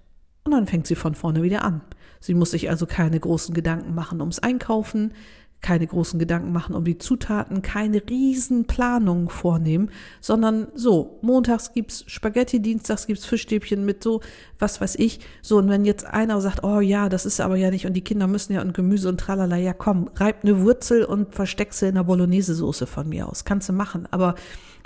und 0.48 0.60
dann 0.60 0.66
fängt 0.66 0.86
sie 0.86 0.94
von 0.94 1.14
vorne 1.14 1.42
wieder 1.42 1.64
an. 1.64 1.82
Sie 2.20 2.34
muss 2.34 2.50
sich 2.50 2.68
also 2.70 2.86
keine 2.86 3.20
großen 3.20 3.54
Gedanken 3.54 3.94
machen 3.94 4.20
ums 4.20 4.38
Einkaufen, 4.38 5.12
keine 5.60 5.86
großen 5.86 6.18
Gedanken 6.18 6.52
machen 6.52 6.74
um 6.74 6.84
die 6.84 6.98
Zutaten, 6.98 7.62
keine 7.62 8.02
riesen 8.08 8.66
Planungen 8.66 9.28
vornehmen, 9.28 9.90
sondern 10.20 10.68
so, 10.74 11.18
montags 11.20 11.72
gibt's 11.72 12.04
Spaghetti, 12.06 12.62
dienstags 12.62 13.06
gibt's 13.06 13.26
Fischstäbchen 13.26 13.84
mit 13.84 14.02
so, 14.02 14.20
was 14.58 14.80
weiß 14.80 14.94
ich. 14.96 15.20
So, 15.42 15.58
und 15.58 15.68
wenn 15.68 15.84
jetzt 15.84 16.06
einer 16.06 16.40
sagt, 16.40 16.62
oh 16.62 16.80
ja, 16.80 17.08
das 17.08 17.26
ist 17.26 17.40
aber 17.40 17.56
ja 17.56 17.70
nicht, 17.70 17.86
und 17.86 17.94
die 17.94 18.04
Kinder 18.04 18.28
müssen 18.28 18.52
ja 18.52 18.62
und 18.62 18.72
Gemüse 18.72 19.08
und 19.08 19.18
tralala, 19.18 19.56
ja 19.56 19.72
komm, 19.72 20.08
reib 20.14 20.44
eine 20.44 20.62
Wurzel 20.62 21.04
und 21.04 21.34
versteck 21.34 21.72
sie 21.74 21.88
in 21.88 21.96
der 21.96 22.04
Bolognese-Soße 22.04 22.86
von 22.86 23.08
mir 23.08 23.28
aus. 23.28 23.44
Kannst 23.44 23.68
du 23.68 23.72
machen. 23.72 24.06
Aber 24.12 24.36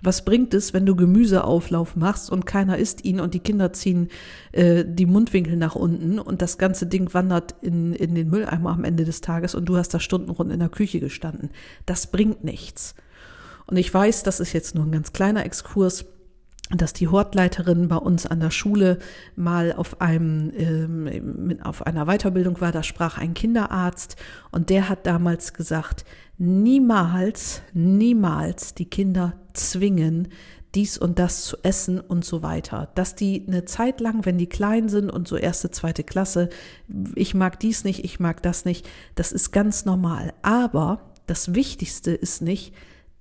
was 0.03 0.25
bringt 0.25 0.53
es, 0.53 0.75
wenn 0.75 0.85
du 0.85 0.97
Gemüseauflauf 0.97 1.97
machst 1.97 2.31
und 2.31 2.45
keiner 2.45 2.77
isst 2.77 3.05
ihn 3.05 3.21
und 3.21 3.35
die 3.35 3.41
Kinder 3.41 3.73
ziehen 3.73 4.09
äh, 4.51 4.85
die 4.87 5.07
Mundwinkel 5.07 5.57
nach 5.57 5.77
unten 5.77 6.19
und 6.19 6.43
das 6.43 6.59
ganze 6.59 6.87
Ding 6.87 7.15
wandert 7.15 7.55
in, 7.63 7.95
in 7.95 8.15
den 8.15 8.29
Mülleimer 8.29 8.71
am 8.71 8.85
Ende 8.85 9.05
des 9.05 9.21
Tages 9.21 9.55
und 9.55 9.67
du 9.67 9.77
hast 9.77 9.95
da 9.95 10.01
stundenrund 10.01 10.53
in 10.53 10.59
der 10.59 10.69
Küche 10.69 11.01
gestanden. 11.01 11.51
Das 11.87 12.09
bringt 12.09 12.43
nichts. 12.45 12.95
Und 13.67 13.77
ich 13.77 13.93
weiß, 13.93 14.25
das 14.25 14.41
ist 14.41 14.53
jetzt 14.53 14.75
nur 14.75 14.85
ein 14.85 14.93
ganz 14.93 15.13
kleiner 15.13 15.47
Exkurs, 15.47 16.05
dass 16.71 16.93
die 16.93 17.09
Hortleiterin 17.09 17.89
bei 17.89 17.97
uns 17.97 18.27
an 18.27 18.41
der 18.41 18.51
Schule 18.51 18.99
mal 19.37 19.73
auf 19.73 20.01
einem 20.01 20.53
ähm, 20.57 21.59
auf 21.63 21.87
einer 21.87 22.07
Weiterbildung 22.07 22.61
war, 22.61 22.73
da 22.73 22.83
sprach 22.83 23.19
ein 23.19 23.35
Kinderarzt 23.35 24.17
und 24.51 24.71
der 24.71 24.89
hat 24.89 25.07
damals 25.07 25.53
gesagt, 25.53 26.05
niemals, 26.39 27.63
niemals 27.75 28.75
die 28.75 28.87
Kinder 28.87 29.35
zwingen, 29.53 30.29
dies 30.75 30.97
und 30.97 31.19
das 31.19 31.45
zu 31.45 31.59
essen 31.63 32.01
und 32.01 32.25
so 32.25 32.43
weiter. 32.43 32.91
Dass 32.95 33.15
die 33.15 33.45
eine 33.47 33.65
Zeit 33.67 34.01
lang, 34.01 34.25
wenn 34.25 34.39
die 34.39 34.49
klein 34.49 34.89
sind 34.89 35.11
und 35.11 35.29
so 35.29 35.37
erste, 35.37 35.71
zweite 35.71 36.03
Klasse, 36.03 36.49
ich 37.15 37.35
mag 37.35 37.61
dies 37.61 37.85
nicht, 37.85 38.05
ich 38.05 38.21
mag 38.21 38.43
das 38.43 38.65
nicht, 38.65 38.89
das 39.15 39.33
ist 39.33 39.53
ganz 39.53 39.85
normal. 39.85 40.33
Aber 40.43 41.13
das 41.27 41.55
Wichtigste 41.55 42.13
ist 42.13 42.41
nicht 42.41 42.75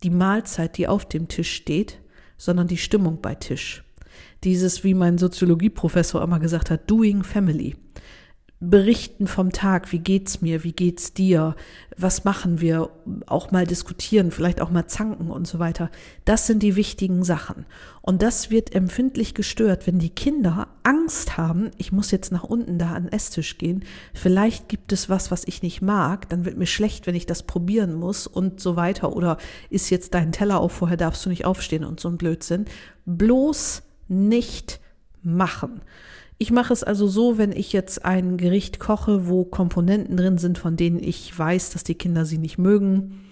die 0.04 0.10
Mahlzeit, 0.10 0.78
die 0.78 0.88
auf 0.88 1.06
dem 1.06 1.28
Tisch 1.28 1.54
steht, 1.54 2.00
sondern 2.42 2.66
die 2.66 2.78
Stimmung 2.78 3.22
bei 3.22 3.36
Tisch. 3.36 3.84
Dieses, 4.44 4.84
wie 4.84 4.96
mein 4.96 5.20
Soziologieprofessor 5.20 6.24
immer 6.24 6.40
gesagt 6.40 6.72
hat, 6.72 6.90
doing 6.90 7.22
family. 7.22 7.76
Berichten 8.64 9.26
vom 9.26 9.52
Tag, 9.52 9.92
wie 9.92 10.00
geht's 10.00 10.42
mir, 10.42 10.64
wie 10.64 10.72
geht's 10.72 11.14
dir, 11.14 11.56
was 11.98 12.26
machen 12.26 12.62
wir, 12.62 12.92
auch 13.26 13.50
mal 13.50 13.66
diskutieren, 13.66 14.30
vielleicht 14.30 14.62
auch 14.62 14.70
mal 14.70 14.86
zanken 14.86 15.32
und 15.32 15.48
so 15.48 15.58
weiter. 15.58 15.90
Das 16.26 16.46
sind 16.46 16.62
die 16.62 16.76
wichtigen 16.76 17.24
Sachen. 17.24 17.66
Und 18.04 18.22
das 18.22 18.52
wird 18.52 18.76
empfindlich 18.76 19.34
gestört, 19.34 19.88
wenn 19.88 19.98
die 19.98 20.12
Kinder 20.12 20.68
Angst 20.84 21.38
haben, 21.38 21.72
ich 21.78 21.92
muss 21.92 22.12
jetzt 22.12 22.32
nach 22.32 22.44
unten 22.44 22.78
da 22.78 22.92
an 22.94 23.06
den 23.06 23.12
Esstisch 23.12 23.58
gehen, 23.58 23.84
vielleicht 24.14 24.70
gibt 24.70 24.94
es 24.94 25.10
was, 25.10 25.32
was 25.32 25.44
ich 25.48 25.64
nicht 25.64 25.82
mag, 25.82 26.30
dann 26.30 26.46
wird 26.46 26.58
mir 26.58 26.68
schlecht, 26.68 27.08
wenn 27.08 27.16
ich 27.16 27.26
das 27.26 27.42
probieren 27.42 27.96
muss 27.96 28.28
und 28.28 28.60
so 28.60 28.76
weiter. 28.76 29.16
Oder 29.16 29.38
ist 29.72 29.90
jetzt 29.90 30.14
dein 30.14 30.32
Teller 30.32 30.60
auf, 30.60 30.72
vorher 30.72 30.98
darfst 30.98 31.26
du 31.26 31.30
nicht 31.30 31.46
aufstehen 31.46 31.84
und 31.84 32.00
so 32.00 32.10
ein 32.10 32.18
Blödsinn. 32.18 32.66
Bloß 33.08 33.82
nicht 34.08 34.80
machen. 35.24 35.82
Ich 36.42 36.50
mache 36.50 36.74
es 36.74 36.84
also 36.84 37.06
so, 37.06 37.38
wenn 37.38 37.52
ich 37.52 37.72
jetzt 37.72 38.04
ein 38.04 38.36
Gericht 38.36 38.80
koche, 38.80 39.28
wo 39.28 39.46
Komponenten 39.46 40.18
drin 40.18 40.40
sind, 40.40 40.58
von 40.58 40.76
denen 40.76 40.98
ich 40.98 41.38
weiß, 41.38 41.70
dass 41.70 41.84
die 41.84 41.94
Kinder 41.94 42.26
sie 42.26 42.40
nicht 42.40 42.58
mögen. 42.58 43.30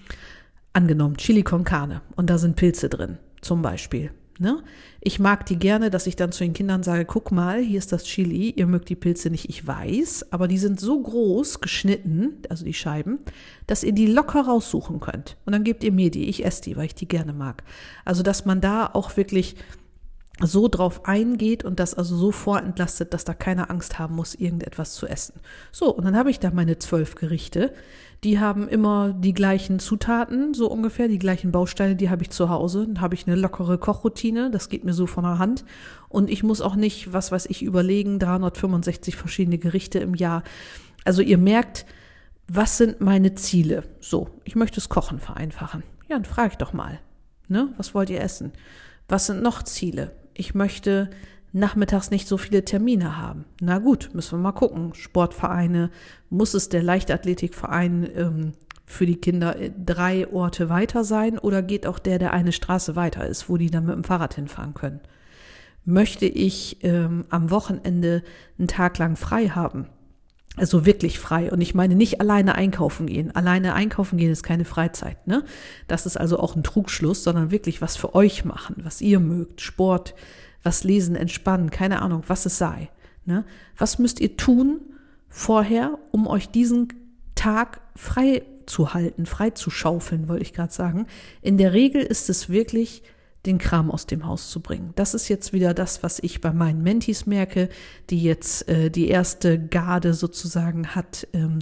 Angenommen, 0.73 1.17
Chili 1.17 1.41
con 1.41 1.63
Carne 1.63 2.03
und 2.15 2.29
da 2.29 2.37
sind 2.37 2.55
Pilze 2.55 2.87
drin, 2.87 3.17
zum 3.41 3.63
Beispiel. 3.63 4.11
Ne? 4.37 4.61
Ich 5.01 5.17
mag 5.17 5.47
die 5.47 5.57
gerne, 5.57 5.89
dass 5.89 6.05
ich 6.05 6.17
dann 6.17 6.31
zu 6.31 6.43
den 6.43 6.53
Kindern 6.53 6.83
sage, 6.83 7.05
guck 7.05 7.31
mal, 7.31 7.59
hier 7.59 7.79
ist 7.79 7.91
das 7.91 8.03
Chili, 8.03 8.51
ihr 8.51 8.67
mögt 8.67 8.89
die 8.89 8.95
Pilze 8.95 9.31
nicht, 9.31 9.49
ich 9.49 9.65
weiß, 9.65 10.31
aber 10.31 10.47
die 10.47 10.59
sind 10.59 10.79
so 10.79 11.01
groß 11.01 11.61
geschnitten, 11.61 12.33
also 12.47 12.63
die 12.63 12.75
Scheiben, 12.75 13.17
dass 13.65 13.83
ihr 13.83 13.93
die 13.93 14.05
locker 14.05 14.41
raussuchen 14.41 14.99
könnt. 14.99 15.35
Und 15.47 15.53
dann 15.53 15.63
gebt 15.63 15.83
ihr 15.83 15.91
mir 15.91 16.11
die, 16.11 16.29
ich 16.29 16.45
esse 16.45 16.61
die, 16.61 16.77
weil 16.77 16.85
ich 16.85 16.95
die 16.95 17.07
gerne 17.07 17.33
mag. 17.33 17.63
Also, 18.05 18.21
dass 18.21 18.45
man 18.45 18.61
da 18.61 18.85
auch 18.85 19.17
wirklich 19.17 19.55
so 20.41 20.67
drauf 20.67 21.05
eingeht 21.05 21.65
und 21.65 21.79
das 21.79 21.93
also 21.93 22.15
so 22.15 22.31
vorentlastet, 22.31 23.13
dass 23.13 23.25
da 23.25 23.33
keine 23.33 23.69
Angst 23.69 23.99
haben 23.99 24.15
muss, 24.15 24.35
irgendetwas 24.35 24.93
zu 24.95 25.07
essen. 25.07 25.33
So, 25.71 25.93
und 25.93 26.05
dann 26.05 26.15
habe 26.15 26.29
ich 26.29 26.39
da 26.39 26.51
meine 26.51 26.79
zwölf 26.79 27.15
Gerichte. 27.15 27.73
Die 28.23 28.39
haben 28.39 28.67
immer 28.67 29.13
die 29.13 29.33
gleichen 29.33 29.79
Zutaten, 29.79 30.53
so 30.53 30.69
ungefähr, 30.69 31.07
die 31.07 31.19
gleichen 31.19 31.51
Bausteine, 31.51 31.95
die 31.95 32.09
habe 32.09 32.21
ich 32.23 32.29
zu 32.29 32.49
Hause. 32.49 32.85
Dann 32.85 33.01
habe 33.01 33.15
ich 33.15 33.27
eine 33.27 33.35
lockere 33.35 33.77
Kochroutine, 33.77 34.51
das 34.51 34.69
geht 34.69 34.83
mir 34.83 34.93
so 34.93 35.07
von 35.07 35.23
der 35.23 35.39
Hand. 35.39 35.65
Und 36.09 36.29
ich 36.29 36.43
muss 36.43 36.61
auch 36.61 36.75
nicht, 36.75 37.13
was 37.13 37.31
weiß 37.31 37.45
ich, 37.47 37.61
überlegen, 37.61 38.19
365 38.19 39.15
verschiedene 39.15 39.57
Gerichte 39.57 39.99
im 39.99 40.15
Jahr. 40.15 40.43
Also 41.05 41.21
ihr 41.21 41.37
merkt, 41.37 41.85
was 42.47 42.77
sind 42.77 42.99
meine 42.99 43.35
Ziele? 43.35 43.83
So, 43.99 44.29
ich 44.43 44.55
möchte 44.55 44.75
das 44.75 44.89
Kochen 44.89 45.19
vereinfachen. 45.19 45.83
Ja, 46.09 46.15
dann 46.15 46.25
frage 46.25 46.49
ich 46.51 46.57
doch 46.57 46.73
mal. 46.73 46.99
Ne? 47.47 47.73
Was 47.77 47.93
wollt 47.93 48.09
ihr 48.09 48.21
essen? 48.21 48.51
Was 49.07 49.27
sind 49.27 49.41
noch 49.41 49.63
Ziele? 49.63 50.11
Ich 50.39 50.55
möchte 50.55 51.09
nachmittags 51.51 52.11
nicht 52.11 52.27
so 52.27 52.37
viele 52.37 52.63
Termine 52.63 53.17
haben. 53.17 53.45
Na 53.59 53.79
gut, 53.79 54.11
müssen 54.13 54.37
wir 54.39 54.43
mal 54.43 54.51
gucken. 54.51 54.93
Sportvereine, 54.93 55.89
muss 56.29 56.53
es 56.53 56.69
der 56.69 56.83
Leichtathletikverein 56.83 58.09
ähm, 58.15 58.51
für 58.85 59.05
die 59.05 59.17
Kinder 59.17 59.59
äh, 59.59 59.71
drei 59.85 60.31
Orte 60.31 60.69
weiter 60.69 61.03
sein 61.03 61.37
oder 61.37 61.61
geht 61.61 61.85
auch 61.85 61.99
der, 61.99 62.19
der 62.19 62.33
eine 62.33 62.51
Straße 62.51 62.95
weiter 62.95 63.27
ist, 63.27 63.49
wo 63.49 63.57
die 63.57 63.69
dann 63.69 63.85
mit 63.85 63.95
dem 63.95 64.03
Fahrrad 64.03 64.35
hinfahren 64.35 64.73
können? 64.73 65.01
Möchte 65.85 66.25
ich 66.25 66.83
ähm, 66.83 67.25
am 67.29 67.49
Wochenende 67.49 68.23
einen 68.57 68.67
Tag 68.67 68.97
lang 68.97 69.15
frei 69.15 69.49
haben? 69.49 69.87
Also 70.59 70.85
wirklich 70.85 71.19
frei. 71.19 71.51
Und 71.51 71.61
ich 71.61 71.73
meine 71.73 71.95
nicht 71.95 72.19
alleine 72.19 72.55
einkaufen 72.55 73.07
gehen. 73.07 73.33
Alleine 73.33 73.73
einkaufen 73.73 74.17
gehen 74.17 74.31
ist 74.31 74.43
keine 74.43 74.65
Freizeit, 74.65 75.25
ne? 75.25 75.45
Das 75.87 76.05
ist 76.05 76.17
also 76.17 76.37
auch 76.37 76.55
ein 76.55 76.63
Trugschluss, 76.63 77.23
sondern 77.23 77.49
wirklich 77.49 77.81
was 77.81 77.95
für 77.95 78.13
euch 78.13 78.43
machen, 78.43 78.75
was 78.83 78.99
ihr 78.99 79.19
mögt. 79.19 79.61
Sport, 79.61 80.15
was 80.61 80.83
lesen, 80.83 81.15
entspannen, 81.15 81.71
keine 81.71 82.01
Ahnung, 82.01 82.23
was 82.27 82.45
es 82.45 82.57
sei. 82.57 82.89
Ne? 83.25 83.45
Was 83.77 83.99
müsst 83.99 84.19
ihr 84.19 84.35
tun 84.35 84.81
vorher, 85.29 85.97
um 86.11 86.27
euch 86.27 86.49
diesen 86.49 86.89
Tag 87.35 87.79
frei 87.95 88.43
zu 88.65 88.93
halten, 88.93 89.25
frei 89.25 89.51
zu 89.51 89.69
schaufeln, 89.69 90.27
wollte 90.27 90.43
ich 90.43 90.53
gerade 90.53 90.73
sagen. 90.73 91.07
In 91.41 91.57
der 91.57 91.73
Regel 91.73 92.01
ist 92.01 92.29
es 92.29 92.49
wirklich 92.49 93.03
den 93.45 93.57
Kram 93.57 93.89
aus 93.89 94.05
dem 94.05 94.25
Haus 94.25 94.49
zu 94.49 94.59
bringen. 94.59 94.91
Das 94.95 95.13
ist 95.13 95.29
jetzt 95.29 95.53
wieder 95.53 95.73
das, 95.73 96.03
was 96.03 96.19
ich 96.19 96.41
bei 96.41 96.51
meinen 96.51 96.83
Mentis 96.83 97.25
merke, 97.25 97.69
die 98.09 98.21
jetzt 98.21 98.67
äh, 98.67 98.91
die 98.91 99.07
erste 99.07 99.57
Garde 99.57 100.13
sozusagen 100.13 100.89
hat, 100.89 101.25
ähm, 101.33 101.59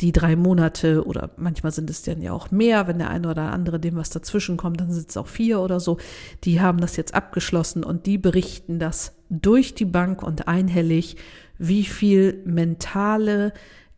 die 0.00 0.10
drei 0.10 0.34
Monate 0.34 1.06
oder 1.06 1.30
manchmal 1.36 1.72
sind 1.72 1.88
es 1.88 2.02
dann 2.02 2.20
ja 2.20 2.32
auch 2.32 2.50
mehr, 2.50 2.88
wenn 2.88 2.98
der 2.98 3.10
eine 3.10 3.28
oder 3.28 3.52
andere 3.52 3.78
dem 3.78 3.96
was 3.96 4.10
dazwischen 4.10 4.56
kommt, 4.56 4.80
dann 4.80 4.92
sind 4.92 5.08
es 5.08 5.16
auch 5.16 5.28
vier 5.28 5.60
oder 5.60 5.78
so. 5.78 5.98
Die 6.42 6.60
haben 6.60 6.80
das 6.80 6.96
jetzt 6.96 7.14
abgeschlossen 7.14 7.84
und 7.84 8.06
die 8.06 8.18
berichten 8.18 8.80
das 8.80 9.12
durch 9.28 9.74
die 9.74 9.84
Bank 9.84 10.24
und 10.24 10.48
einhellig, 10.48 11.16
wie 11.58 11.84
viel 11.84 12.42
mentale 12.44 13.52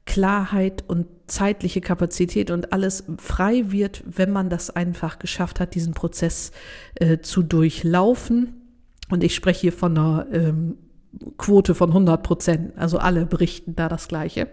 Klarheit 0.04 0.84
und 0.88 1.06
zeitliche 1.26 1.80
Kapazität 1.80 2.50
und 2.50 2.72
alles 2.72 3.04
frei 3.18 3.70
wird, 3.70 4.02
wenn 4.06 4.30
man 4.30 4.50
das 4.50 4.70
einfach 4.70 5.18
geschafft 5.18 5.60
hat, 5.60 5.74
diesen 5.74 5.94
Prozess 5.94 6.52
äh, 6.96 7.18
zu 7.18 7.42
durchlaufen. 7.42 8.54
Und 9.10 9.22
ich 9.22 9.34
spreche 9.34 9.60
hier 9.60 9.72
von 9.72 9.96
einer 9.96 10.26
ähm, 10.32 10.78
Quote 11.38 11.74
von 11.74 11.90
100 11.90 12.22
Prozent. 12.22 12.72
Also 12.76 12.98
alle 12.98 13.26
berichten 13.26 13.76
da 13.76 13.88
das 13.88 14.08
Gleiche. 14.08 14.48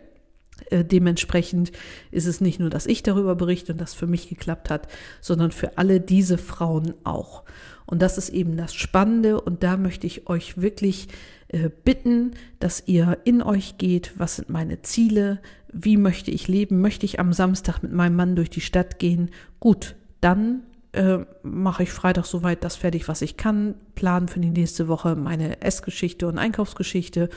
Äh, 0.70 0.86
dementsprechend 0.86 1.72
ist 2.12 2.28
es 2.28 2.42
nicht 2.42 2.60
nur, 2.60 2.70
dass 2.70 2.86
ich 2.86 3.04
darüber 3.04 3.36
berichte 3.36 3.72
und 3.72 3.82
das 3.82 3.94
für 3.94 4.08
mich 4.08 4.30
geklappt 4.30 4.70
hat, 4.70 4.88
sondern 5.22 5.52
für 5.52 5.78
alle 5.78 6.00
diese 6.00 6.38
Frauen 6.38 6.94
auch. 7.04 7.44
Und 7.90 8.04
das 8.04 8.20
ist 8.20 8.30
eben 8.30 8.56
das 8.56 8.76
Spannende. 8.76 9.42
Und 9.42 9.64
da 9.64 9.76
möchte 9.76 10.06
ich 10.06 10.30
euch 10.30 10.62
wirklich 10.62 11.08
äh, 11.48 11.70
bitten, 11.84 12.32
dass 12.60 12.84
ihr 12.86 13.18
in 13.24 13.42
euch 13.42 13.80
geht, 13.80 14.12
was 14.18 14.36
sind 14.36 14.50
meine 14.50 14.84
Ziele, 14.84 15.40
wie 15.74 15.98
möchte 15.98 16.30
ich 16.30 16.48
leben, 16.48 16.82
möchte 16.82 17.06
ich 17.06 17.20
am 17.20 17.34
Samstag 17.34 17.82
mit 17.82 17.92
meinem 17.92 18.16
Mann 18.16 18.36
durch 18.36 18.52
die 18.52 18.62
Stadt 18.62 19.00
gehen, 19.00 19.32
gut, 19.60 19.96
dann 20.22 20.62
äh, 20.92 21.20
mache 21.42 21.84
ich 21.84 21.92
Freitag 21.92 22.26
soweit 22.26 22.64
das 22.64 22.76
fertig, 22.76 23.08
was 23.08 23.24
ich 23.24 23.38
kann, 23.38 23.76
planen 23.96 24.28
für 24.28 24.40
die 24.40 24.50
nächste 24.50 24.88
Woche 24.88 25.16
meine 25.16 25.62
Essgeschichte 25.62 26.28
und 26.28 26.38
Einkaufsgeschichte. 26.38 27.30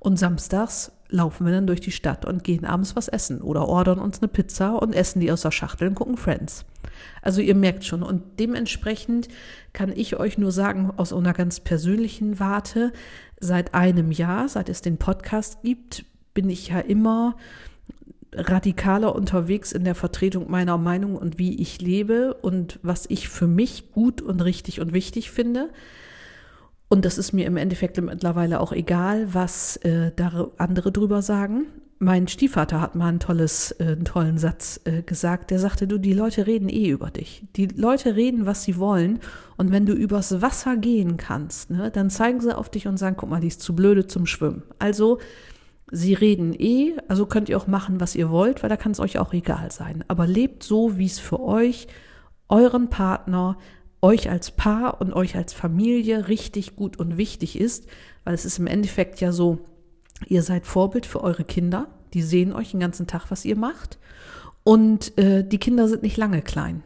Und 0.00 0.18
samstags 0.18 0.92
laufen 1.10 1.46
wir 1.46 1.52
dann 1.52 1.66
durch 1.66 1.80
die 1.80 1.92
Stadt 1.92 2.24
und 2.24 2.44
gehen 2.44 2.64
abends 2.64 2.96
was 2.96 3.08
essen 3.08 3.42
oder 3.42 3.68
ordern 3.68 3.98
uns 3.98 4.20
eine 4.20 4.28
Pizza 4.28 4.80
und 4.80 4.94
essen 4.94 5.20
die 5.20 5.30
aus 5.30 5.42
der 5.42 5.50
Schachtel 5.50 5.88
und 5.88 5.94
gucken 5.94 6.16
Friends. 6.16 6.64
Also 7.22 7.40
ihr 7.40 7.54
merkt 7.54 7.84
schon 7.84 8.02
und 8.02 8.22
dementsprechend 8.38 9.28
kann 9.72 9.92
ich 9.94 10.16
euch 10.16 10.38
nur 10.38 10.52
sagen 10.52 10.92
aus 10.96 11.12
einer 11.12 11.32
ganz 11.32 11.60
persönlichen 11.60 12.40
Warte, 12.40 12.92
seit 13.38 13.74
einem 13.74 14.10
Jahr, 14.12 14.48
seit 14.48 14.68
es 14.68 14.82
den 14.82 14.98
Podcast 14.98 15.62
gibt, 15.62 16.04
bin 16.34 16.48
ich 16.48 16.68
ja 16.68 16.80
immer 16.80 17.36
radikaler 18.32 19.14
unterwegs 19.14 19.72
in 19.72 19.84
der 19.84 19.94
Vertretung 19.94 20.50
meiner 20.50 20.78
Meinung 20.78 21.16
und 21.16 21.38
wie 21.38 21.60
ich 21.60 21.80
lebe 21.80 22.34
und 22.34 22.78
was 22.82 23.06
ich 23.08 23.28
für 23.28 23.48
mich 23.48 23.90
gut 23.92 24.22
und 24.22 24.40
richtig 24.40 24.80
und 24.80 24.92
wichtig 24.92 25.30
finde. 25.30 25.70
Und 26.92 27.04
das 27.04 27.18
ist 27.18 27.32
mir 27.32 27.46
im 27.46 27.56
Endeffekt 27.56 28.02
mittlerweile 28.02 28.60
auch 28.60 28.72
egal, 28.72 29.32
was 29.32 29.76
äh, 29.76 30.10
andere 30.58 30.90
drüber 30.90 31.22
sagen. 31.22 31.66
Mein 32.00 32.26
Stiefvater 32.26 32.80
hat 32.80 32.96
mal 32.96 33.12
ein 33.12 33.20
tolles, 33.20 33.70
äh, 33.78 33.92
einen 33.92 34.04
tollen 34.04 34.38
Satz 34.38 34.80
äh, 34.84 35.02
gesagt. 35.02 35.52
Der 35.52 35.60
sagte, 35.60 35.86
du, 35.86 35.98
die 35.98 36.14
Leute 36.14 36.48
reden 36.48 36.68
eh 36.68 36.88
über 36.88 37.10
dich. 37.10 37.44
Die 37.54 37.66
Leute 37.66 38.16
reden, 38.16 38.44
was 38.44 38.64
sie 38.64 38.76
wollen. 38.76 39.20
Und 39.56 39.70
wenn 39.70 39.86
du 39.86 39.92
übers 39.92 40.42
Wasser 40.42 40.76
gehen 40.76 41.16
kannst, 41.16 41.70
ne, 41.70 41.92
dann 41.92 42.10
zeigen 42.10 42.40
sie 42.40 42.56
auf 42.56 42.68
dich 42.68 42.88
und 42.88 42.96
sagen, 42.96 43.16
guck 43.16 43.30
mal, 43.30 43.40
die 43.40 43.48
ist 43.48 43.62
zu 43.62 43.76
blöde 43.76 44.08
zum 44.08 44.26
Schwimmen. 44.26 44.64
Also 44.80 45.18
Sie 45.92 46.14
reden 46.14 46.54
eh, 46.54 46.94
also 47.08 47.26
könnt 47.26 47.48
ihr 47.48 47.56
auch 47.56 47.66
machen, 47.66 48.00
was 48.00 48.14
ihr 48.14 48.30
wollt, 48.30 48.62
weil 48.62 48.70
da 48.70 48.76
kann 48.76 48.92
es 48.92 49.00
euch 49.00 49.18
auch 49.18 49.32
egal 49.32 49.72
sein. 49.72 50.04
Aber 50.06 50.26
lebt 50.26 50.62
so, 50.62 50.98
wie 50.98 51.06
es 51.06 51.18
für 51.18 51.40
euch, 51.40 51.88
euren 52.48 52.90
Partner, 52.90 53.58
euch 54.02 54.30
als 54.30 54.50
Paar 54.50 55.00
und 55.00 55.12
euch 55.12 55.36
als 55.36 55.52
Familie 55.52 56.28
richtig 56.28 56.76
gut 56.76 56.98
und 56.98 57.16
wichtig 57.16 57.58
ist, 57.58 57.86
weil 58.24 58.34
es 58.34 58.44
ist 58.44 58.58
im 58.58 58.66
Endeffekt 58.66 59.20
ja 59.20 59.32
so, 59.32 59.58
ihr 60.26 60.42
seid 60.42 60.66
Vorbild 60.66 61.06
für 61.06 61.22
eure 61.22 61.44
Kinder, 61.44 61.88
die 62.14 62.22
sehen 62.22 62.52
euch 62.52 62.72
den 62.72 62.80
ganzen 62.80 63.06
Tag, 63.06 63.30
was 63.30 63.44
ihr 63.44 63.56
macht. 63.56 63.98
Und 64.64 65.16
äh, 65.18 65.46
die 65.46 65.58
Kinder 65.58 65.88
sind 65.88 66.02
nicht 66.02 66.16
lange 66.16 66.42
klein. 66.42 66.82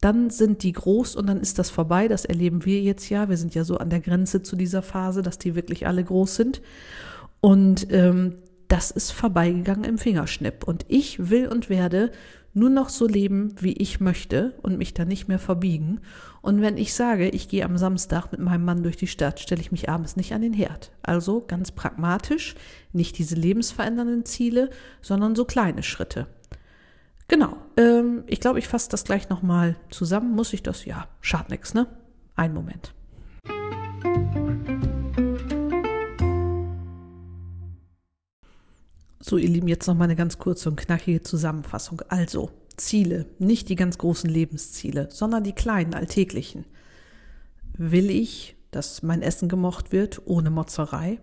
Dann 0.00 0.30
sind 0.30 0.62
die 0.62 0.72
groß 0.72 1.16
und 1.16 1.26
dann 1.26 1.40
ist 1.40 1.58
das 1.58 1.70
vorbei. 1.70 2.08
Das 2.08 2.24
erleben 2.24 2.64
wir 2.64 2.80
jetzt 2.80 3.08
ja. 3.08 3.28
Wir 3.28 3.36
sind 3.36 3.54
ja 3.54 3.64
so 3.64 3.78
an 3.78 3.90
der 3.90 4.00
Grenze 4.00 4.42
zu 4.42 4.54
dieser 4.56 4.82
Phase, 4.82 5.22
dass 5.22 5.38
die 5.38 5.54
wirklich 5.54 5.86
alle 5.86 6.04
groß 6.04 6.36
sind. 6.36 6.60
Und 7.40 7.90
ähm, 7.90 8.34
das 8.68 8.90
ist 8.90 9.12
vorbeigegangen 9.12 9.84
im 9.84 9.98
Fingerschnipp. 9.98 10.64
Und 10.64 10.84
ich 10.88 11.30
will 11.30 11.48
und 11.48 11.70
werde 11.70 12.10
nur 12.52 12.70
noch 12.70 12.88
so 12.88 13.06
leben, 13.06 13.54
wie 13.60 13.74
ich 13.74 14.00
möchte 14.00 14.54
und 14.62 14.78
mich 14.78 14.94
da 14.94 15.04
nicht 15.04 15.28
mehr 15.28 15.38
verbiegen. 15.38 16.00
Und 16.46 16.60
wenn 16.60 16.76
ich 16.76 16.94
sage, 16.94 17.28
ich 17.28 17.48
gehe 17.48 17.64
am 17.64 17.76
Samstag 17.76 18.30
mit 18.30 18.40
meinem 18.40 18.64
Mann 18.64 18.84
durch 18.84 18.96
die 18.96 19.08
Stadt, 19.08 19.40
stelle 19.40 19.60
ich 19.60 19.72
mich 19.72 19.88
abends 19.88 20.14
nicht 20.14 20.32
an 20.32 20.42
den 20.42 20.52
Herd. 20.52 20.92
Also 21.02 21.40
ganz 21.44 21.72
pragmatisch, 21.72 22.54
nicht 22.92 23.18
diese 23.18 23.34
lebensverändernden 23.34 24.24
Ziele, 24.24 24.70
sondern 25.02 25.34
so 25.34 25.44
kleine 25.44 25.82
Schritte. 25.82 26.28
Genau, 27.26 27.56
ähm, 27.76 28.22
ich 28.28 28.38
glaube, 28.38 28.60
ich 28.60 28.68
fasse 28.68 28.88
das 28.90 29.02
gleich 29.02 29.28
nochmal 29.28 29.74
zusammen. 29.90 30.36
Muss 30.36 30.52
ich 30.52 30.62
das? 30.62 30.84
Ja, 30.84 31.08
schad 31.20 31.50
nix, 31.50 31.74
ne? 31.74 31.88
Ein 32.36 32.54
Moment. 32.54 32.94
So, 39.18 39.36
ihr 39.36 39.48
Lieben, 39.48 39.66
jetzt 39.66 39.88
noch 39.88 39.96
mal 39.96 40.04
eine 40.04 40.14
ganz 40.14 40.38
kurze 40.38 40.68
und 40.68 40.76
knackige 40.76 41.24
Zusammenfassung. 41.24 42.02
Also, 42.08 42.52
Ziele, 42.76 43.26
nicht 43.38 43.68
die 43.68 43.76
ganz 43.76 43.98
großen 43.98 44.28
Lebensziele, 44.28 45.08
sondern 45.10 45.44
die 45.44 45.54
kleinen, 45.54 45.94
alltäglichen. 45.94 46.64
Will 47.76 48.10
ich, 48.10 48.56
dass 48.70 49.02
mein 49.02 49.22
Essen 49.22 49.48
gemocht 49.48 49.92
wird, 49.92 50.22
ohne 50.26 50.50
Motzerei? 50.50 51.20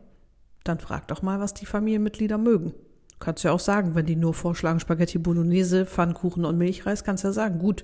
Dann 0.63 0.79
frag 0.79 1.07
doch 1.07 1.21
mal, 1.21 1.39
was 1.39 1.53
die 1.53 1.65
Familienmitglieder 1.65 2.37
mögen. 2.37 2.73
Kannst 3.19 3.43
ja 3.43 3.51
auch 3.51 3.59
sagen, 3.59 3.95
wenn 3.95 4.05
die 4.05 4.15
nur 4.15 4.33
vorschlagen 4.33 4.79
Spaghetti 4.79 5.17
Bolognese, 5.17 5.85
Pfannkuchen 5.85 6.45
und 6.45 6.57
Milchreis, 6.57 7.03
kannst 7.03 7.23
ja 7.23 7.31
sagen, 7.31 7.59
gut, 7.59 7.83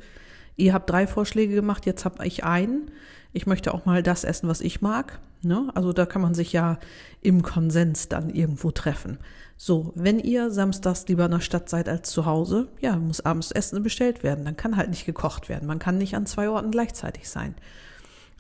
ihr 0.56 0.74
habt 0.74 0.90
drei 0.90 1.08
Vorschläge 1.08 1.56
gemacht, 1.56 1.86
jetzt 1.86 2.06
hab 2.06 2.24
ich 2.24 2.44
einen. 2.44 2.92
Ich 3.32 3.48
möchte 3.48 3.74
auch 3.74 3.86
mal 3.86 4.04
das 4.04 4.24
essen, 4.24 4.50
was 4.50 4.62
ich 4.62 4.82
mag. 4.82 5.20
Ne? 5.42 5.70
Also 5.76 5.94
da 5.94 6.06
kann 6.06 6.22
man 6.22 6.34
sich 6.34 6.52
ja 6.52 6.80
im 7.22 7.42
Konsens 7.42 8.10
dann 8.10 8.30
irgendwo 8.30 8.72
treffen. 8.72 9.18
So, 9.62 9.92
wenn 9.94 10.20
ihr 10.20 10.52
samstags 10.52 11.06
lieber 11.10 11.26
in 11.26 11.32
der 11.32 11.42
Stadt 11.42 11.68
seid 11.68 11.90
als 11.90 12.12
zu 12.12 12.26
Hause, 12.26 12.70
ja, 12.80 12.96
muss 12.96 13.20
abends 13.20 13.52
Essen 13.52 13.84
bestellt 13.84 14.24
werden. 14.24 14.46
Dann 14.46 14.56
kann 14.56 14.78
halt 14.78 14.90
nicht 14.90 15.06
gekocht 15.06 15.50
werden. 15.50 15.68
Man 15.68 15.80
kann 15.80 15.98
nicht 15.98 16.16
an 16.16 16.26
zwei 16.26 16.50
Orten 16.50 16.72
gleichzeitig 16.72 17.28
sein. 17.28 17.56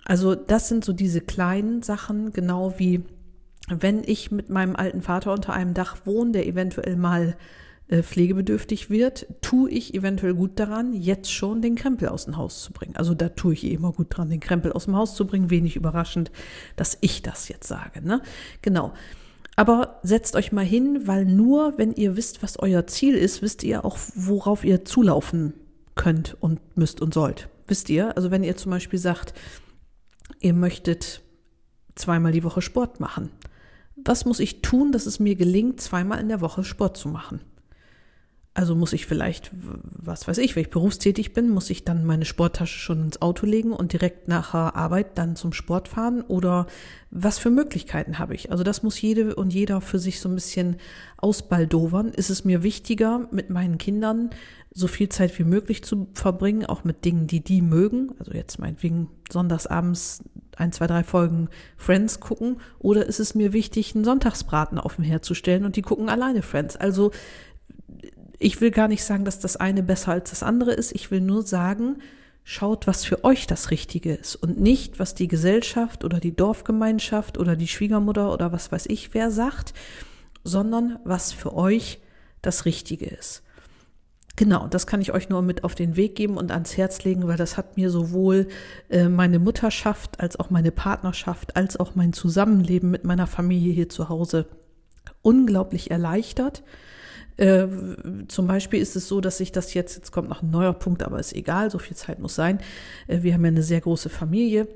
Also 0.05 0.33
das 0.33 0.69
sind 0.69 0.85
so 0.85 0.93
diese 0.93 1.19
kleinen 1.19 1.83
Sachen, 1.83 2.31
genau 2.31 2.75
wie 2.77 3.03
wenn 3.67 4.01
ich 4.05 4.31
mit 4.31 4.49
meinem 4.49 4.77
alten 4.77 5.01
Vater 5.01 5.33
unter 5.33 5.51
einem 5.51 5.73
Dach 5.73 5.97
wohne, 6.05 6.31
der 6.31 6.47
eventuell 6.47 6.95
mal 6.95 7.35
äh, 7.89 8.01
pflegebedürftig 8.01 8.89
wird, 8.89 9.27
tue 9.41 9.69
ich 9.71 9.93
eventuell 9.93 10.35
gut 10.35 10.57
daran, 10.57 10.93
jetzt 10.93 11.33
schon 11.33 11.61
den 11.61 11.75
Krempel 11.75 12.07
aus 12.07 12.25
dem 12.25 12.37
Haus 12.37 12.63
zu 12.63 12.71
bringen. 12.71 12.95
Also 12.95 13.13
da 13.13 13.27
tue 13.27 13.51
ich 13.51 13.65
eh 13.65 13.73
immer 13.73 13.91
gut 13.91 14.07
dran, 14.09 14.29
den 14.29 14.39
Krempel 14.39 14.71
aus 14.71 14.85
dem 14.85 14.95
Haus 14.95 15.15
zu 15.15 15.27
bringen. 15.27 15.49
Wenig 15.49 15.75
überraschend, 15.75 16.31
dass 16.77 16.97
ich 17.01 17.21
das 17.23 17.49
jetzt 17.49 17.67
sage. 17.67 18.01
Ne? 18.01 18.21
Genau. 18.61 18.93
Aber 19.59 19.99
setzt 20.03 20.37
euch 20.37 20.53
mal 20.53 20.63
hin, 20.63 21.01
weil 21.05 21.25
nur 21.25 21.77
wenn 21.77 21.91
ihr 21.91 22.15
wisst, 22.15 22.41
was 22.41 22.57
euer 22.59 22.87
Ziel 22.87 23.13
ist, 23.13 23.41
wisst 23.41 23.61
ihr 23.61 23.83
auch, 23.83 23.97
worauf 24.15 24.63
ihr 24.63 24.85
zulaufen 24.85 25.53
könnt 25.95 26.37
und 26.39 26.61
müsst 26.77 27.01
und 27.01 27.13
sollt. 27.13 27.49
Wisst 27.67 27.89
ihr? 27.89 28.15
Also 28.15 28.31
wenn 28.31 28.45
ihr 28.45 28.55
zum 28.55 28.69
Beispiel 28.69 28.99
sagt, 28.99 29.33
ihr 30.39 30.53
möchtet 30.53 31.23
zweimal 31.95 32.31
die 32.31 32.45
Woche 32.45 32.61
Sport 32.61 33.01
machen. 33.01 33.31
Was 33.97 34.23
muss 34.23 34.39
ich 34.39 34.61
tun, 34.61 34.93
dass 34.93 35.05
es 35.05 35.19
mir 35.19 35.35
gelingt, 35.35 35.81
zweimal 35.81 36.21
in 36.21 36.29
der 36.29 36.39
Woche 36.39 36.63
Sport 36.63 36.95
zu 36.95 37.09
machen? 37.09 37.41
Also 38.59 38.75
muss 38.75 38.91
ich 38.91 39.05
vielleicht, 39.05 39.51
was 39.53 40.27
weiß 40.27 40.37
ich, 40.39 40.53
wenn 40.53 40.63
ich 40.63 40.69
berufstätig 40.69 41.31
bin, 41.31 41.49
muss 41.49 41.69
ich 41.69 41.85
dann 41.85 42.03
meine 42.03 42.25
Sporttasche 42.25 42.77
schon 42.77 43.03
ins 43.03 43.21
Auto 43.21 43.45
legen 43.45 43.71
und 43.71 43.93
direkt 43.93 44.27
nach 44.27 44.53
Arbeit 44.53 45.17
dann 45.17 45.37
zum 45.37 45.53
Sport 45.53 45.87
fahren? 45.87 46.23
Oder 46.23 46.67
was 47.09 47.39
für 47.39 47.51
Möglichkeiten 47.51 48.19
habe 48.19 48.35
ich? 48.35 48.51
Also 48.51 48.65
das 48.65 48.83
muss 48.83 48.99
jede 48.99 49.33
und 49.35 49.53
jeder 49.53 49.79
für 49.79 49.97
sich 49.97 50.19
so 50.19 50.27
ein 50.27 50.35
bisschen 50.35 50.75
ausbaldowern. 51.15 52.09
Ist 52.09 52.29
es 52.29 52.43
mir 52.43 52.61
wichtiger, 52.61 53.29
mit 53.31 53.49
meinen 53.49 53.77
Kindern 53.77 54.31
so 54.71 54.87
viel 54.87 55.07
Zeit 55.07 55.39
wie 55.39 55.45
möglich 55.45 55.85
zu 55.85 56.09
verbringen, 56.13 56.65
auch 56.65 56.83
mit 56.83 57.05
Dingen, 57.05 57.27
die 57.27 57.41
die 57.41 57.61
mögen? 57.61 58.11
Also 58.19 58.33
jetzt 58.33 58.59
meinetwegen 58.59 59.07
sonntagsabends 59.31 60.21
ein, 60.57 60.73
zwei, 60.73 60.87
drei 60.87 61.03
Folgen 61.03 61.47
Friends 61.77 62.19
gucken? 62.19 62.57
Oder 62.79 63.05
ist 63.05 63.19
es 63.19 63.35
mir 63.35 63.53
wichtig, 63.53 63.95
einen 63.95 64.03
Sonntagsbraten 64.03 64.77
auf 64.77 64.97
dem 64.97 65.05
Herd 65.05 65.23
zu 65.23 65.33
stellen 65.33 65.63
und 65.63 65.77
die 65.77 65.81
gucken 65.81 66.09
alleine 66.09 66.41
Friends? 66.41 66.75
Also 66.75 67.11
ich 68.39 68.61
will 68.61 68.71
gar 68.71 68.87
nicht 68.87 69.03
sagen, 69.03 69.25
dass 69.25 69.39
das 69.39 69.57
eine 69.57 69.83
besser 69.83 70.13
als 70.13 70.29
das 70.29 70.43
andere 70.43 70.71
ist. 70.71 70.93
Ich 70.93 71.11
will 71.11 71.21
nur 71.21 71.43
sagen, 71.43 71.97
schaut, 72.43 72.87
was 72.87 73.05
für 73.05 73.23
euch 73.23 73.47
das 73.47 73.69
Richtige 73.69 74.13
ist 74.13 74.35
und 74.35 74.59
nicht, 74.59 74.97
was 74.97 75.13
die 75.13 75.27
Gesellschaft 75.27 76.03
oder 76.03 76.19
die 76.19 76.35
Dorfgemeinschaft 76.35 77.37
oder 77.37 77.55
die 77.55 77.67
Schwiegermutter 77.67 78.33
oder 78.33 78.51
was 78.51 78.71
weiß 78.71 78.87
ich 78.87 79.13
wer 79.13 79.29
sagt, 79.29 79.73
sondern 80.43 80.97
was 81.03 81.31
für 81.31 81.53
euch 81.53 81.99
das 82.41 82.65
Richtige 82.65 83.05
ist. 83.05 83.43
Genau, 84.35 84.67
das 84.67 84.87
kann 84.87 85.01
ich 85.01 85.11
euch 85.11 85.27
nur 85.27 85.41
mit 85.41 85.65
auf 85.65 85.75
den 85.75 85.97
Weg 85.97 86.15
geben 86.15 86.37
und 86.37 86.51
ans 86.51 86.77
Herz 86.77 87.03
legen, 87.03 87.27
weil 87.27 87.35
das 87.35 87.57
hat 87.57 87.75
mir 87.75 87.89
sowohl 87.89 88.47
äh, 88.89 89.09
meine 89.09 89.37
Mutterschaft 89.37 90.21
als 90.21 90.39
auch 90.39 90.49
meine 90.49 90.71
Partnerschaft 90.71 91.57
als 91.57 91.77
auch 91.77 91.93
mein 91.95 92.13
Zusammenleben 92.13 92.89
mit 92.89 93.03
meiner 93.03 93.27
Familie 93.27 93.73
hier 93.73 93.89
zu 93.89 94.07
Hause 94.07 94.47
unglaublich 95.21 95.91
erleichtert. 95.91 96.63
Äh, 97.39 97.67
zum 98.27 98.47
Beispiel 98.47 98.81
ist 98.81 98.97
es 98.97 99.07
so, 99.07 99.21
dass 99.21 99.39
ich 99.39 99.53
das 99.53 99.73
jetzt, 99.73 99.95
jetzt 99.95 100.11
kommt 100.11 100.27
noch 100.27 100.41
ein 100.41 100.51
neuer 100.51 100.73
Punkt, 100.73 101.03
aber 101.03 101.19
ist 101.19 101.33
egal, 101.33 101.71
so 101.71 101.79
viel 101.79 101.95
Zeit 101.95 102.19
muss 102.19 102.35
sein. 102.35 102.59
Äh, 103.07 103.23
wir 103.23 103.33
haben 103.33 103.45
ja 103.45 103.49
eine 103.49 103.63
sehr 103.63 103.81
große 103.81 104.09
Familie. 104.09 104.67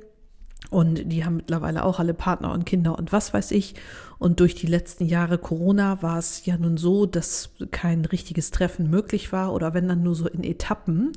Und 0.70 1.12
die 1.12 1.26
haben 1.26 1.36
mittlerweile 1.36 1.84
auch 1.84 2.00
alle 2.00 2.14
Partner 2.14 2.54
und 2.54 2.66
Kinder 2.66 2.98
und 2.98 3.12
was 3.12 3.34
weiß 3.34 3.52
ich. 3.52 3.76
Und 4.18 4.40
durch 4.40 4.56
die 4.56 4.66
letzten 4.66 5.06
Jahre 5.06 5.38
Corona 5.38 6.02
war 6.02 6.18
es 6.18 6.46
ja 6.46 6.58
nun 6.58 6.78
so, 6.78 7.06
dass 7.06 7.50
kein 7.72 8.06
richtiges 8.06 8.50
Treffen 8.50 8.90
möglich 8.90 9.34
war 9.34 9.54
oder 9.54 9.74
wenn 9.74 9.90
dann 9.90 10.04
nur 10.04 10.16
so 10.16 10.26
in 10.28 10.42
Etappen. 10.42 11.12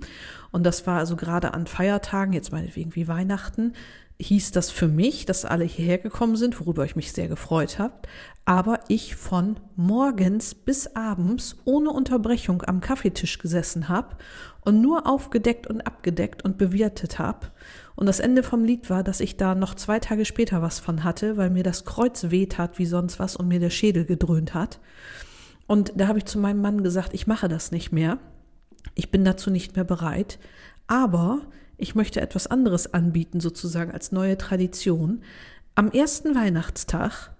Und 0.50 0.64
das 0.64 0.84
war 0.88 0.98
also 0.98 1.14
gerade 1.14 1.54
an 1.54 1.68
Feiertagen, 1.68 2.32
jetzt 2.32 2.50
meinetwegen 2.50 2.96
wie 2.96 3.06
Weihnachten, 3.06 3.74
hieß 4.18 4.52
das 4.52 4.70
für 4.70 4.88
mich, 4.88 5.26
dass 5.26 5.44
alle 5.44 5.64
hierher 5.64 5.98
gekommen 5.98 6.36
sind, 6.36 6.58
worüber 6.58 6.84
ich 6.84 6.96
mich 6.96 7.12
sehr 7.12 7.28
gefreut 7.28 7.78
habe, 7.78 7.94
aber 8.44 8.80
ich 8.88 9.14
von 9.14 9.60
morgens 9.74 10.54
bis 10.54 10.94
abends 10.94 11.56
ohne 11.64 11.90
Unterbrechung 11.90 12.62
am 12.62 12.80
Kaffeetisch 12.80 13.38
gesessen 13.38 13.88
habe 13.88 14.16
und 14.62 14.80
nur 14.80 15.06
aufgedeckt 15.06 15.66
und 15.66 15.82
abgedeckt 15.82 16.44
und 16.44 16.56
bewirtet 16.56 17.18
habe. 17.18 17.48
Und 17.94 18.06
das 18.06 18.20
Ende 18.20 18.42
vom 18.42 18.64
Lied 18.64 18.88
war, 18.88 19.02
dass 19.02 19.20
ich 19.20 19.36
da 19.36 19.54
noch 19.54 19.74
zwei 19.74 20.00
Tage 20.00 20.24
später 20.24 20.62
was 20.62 20.78
von 20.78 21.04
hatte, 21.04 21.36
weil 21.36 21.50
mir 21.50 21.62
das 21.62 21.84
Kreuz 21.84 22.30
weht 22.30 22.58
hat 22.58 22.78
wie 22.78 22.86
sonst 22.86 23.18
was 23.18 23.36
und 23.36 23.48
mir 23.48 23.60
der 23.60 23.70
Schädel 23.70 24.04
gedröhnt 24.04 24.54
hat. 24.54 24.80
Und 25.66 25.92
da 25.96 26.08
habe 26.08 26.18
ich 26.18 26.24
zu 26.24 26.38
meinem 26.38 26.60
Mann 26.60 26.82
gesagt, 26.82 27.12
ich 27.12 27.26
mache 27.26 27.48
das 27.48 27.72
nicht 27.72 27.92
mehr. 27.92 28.18
Ich 28.94 29.10
bin 29.10 29.24
dazu 29.24 29.50
nicht 29.50 29.76
mehr 29.76 29.84
bereit. 29.84 30.38
Aber 30.86 31.42
ich 31.78 31.94
möchte 31.94 32.20
etwas 32.20 32.46
anderes 32.46 32.92
anbieten, 32.94 33.40
sozusagen 33.40 33.92
als 33.92 34.12
neue 34.12 34.38
Tradition. 34.38 35.22
Am 35.74 35.90
ersten 35.90 36.34
Weihnachtstag 36.34 37.30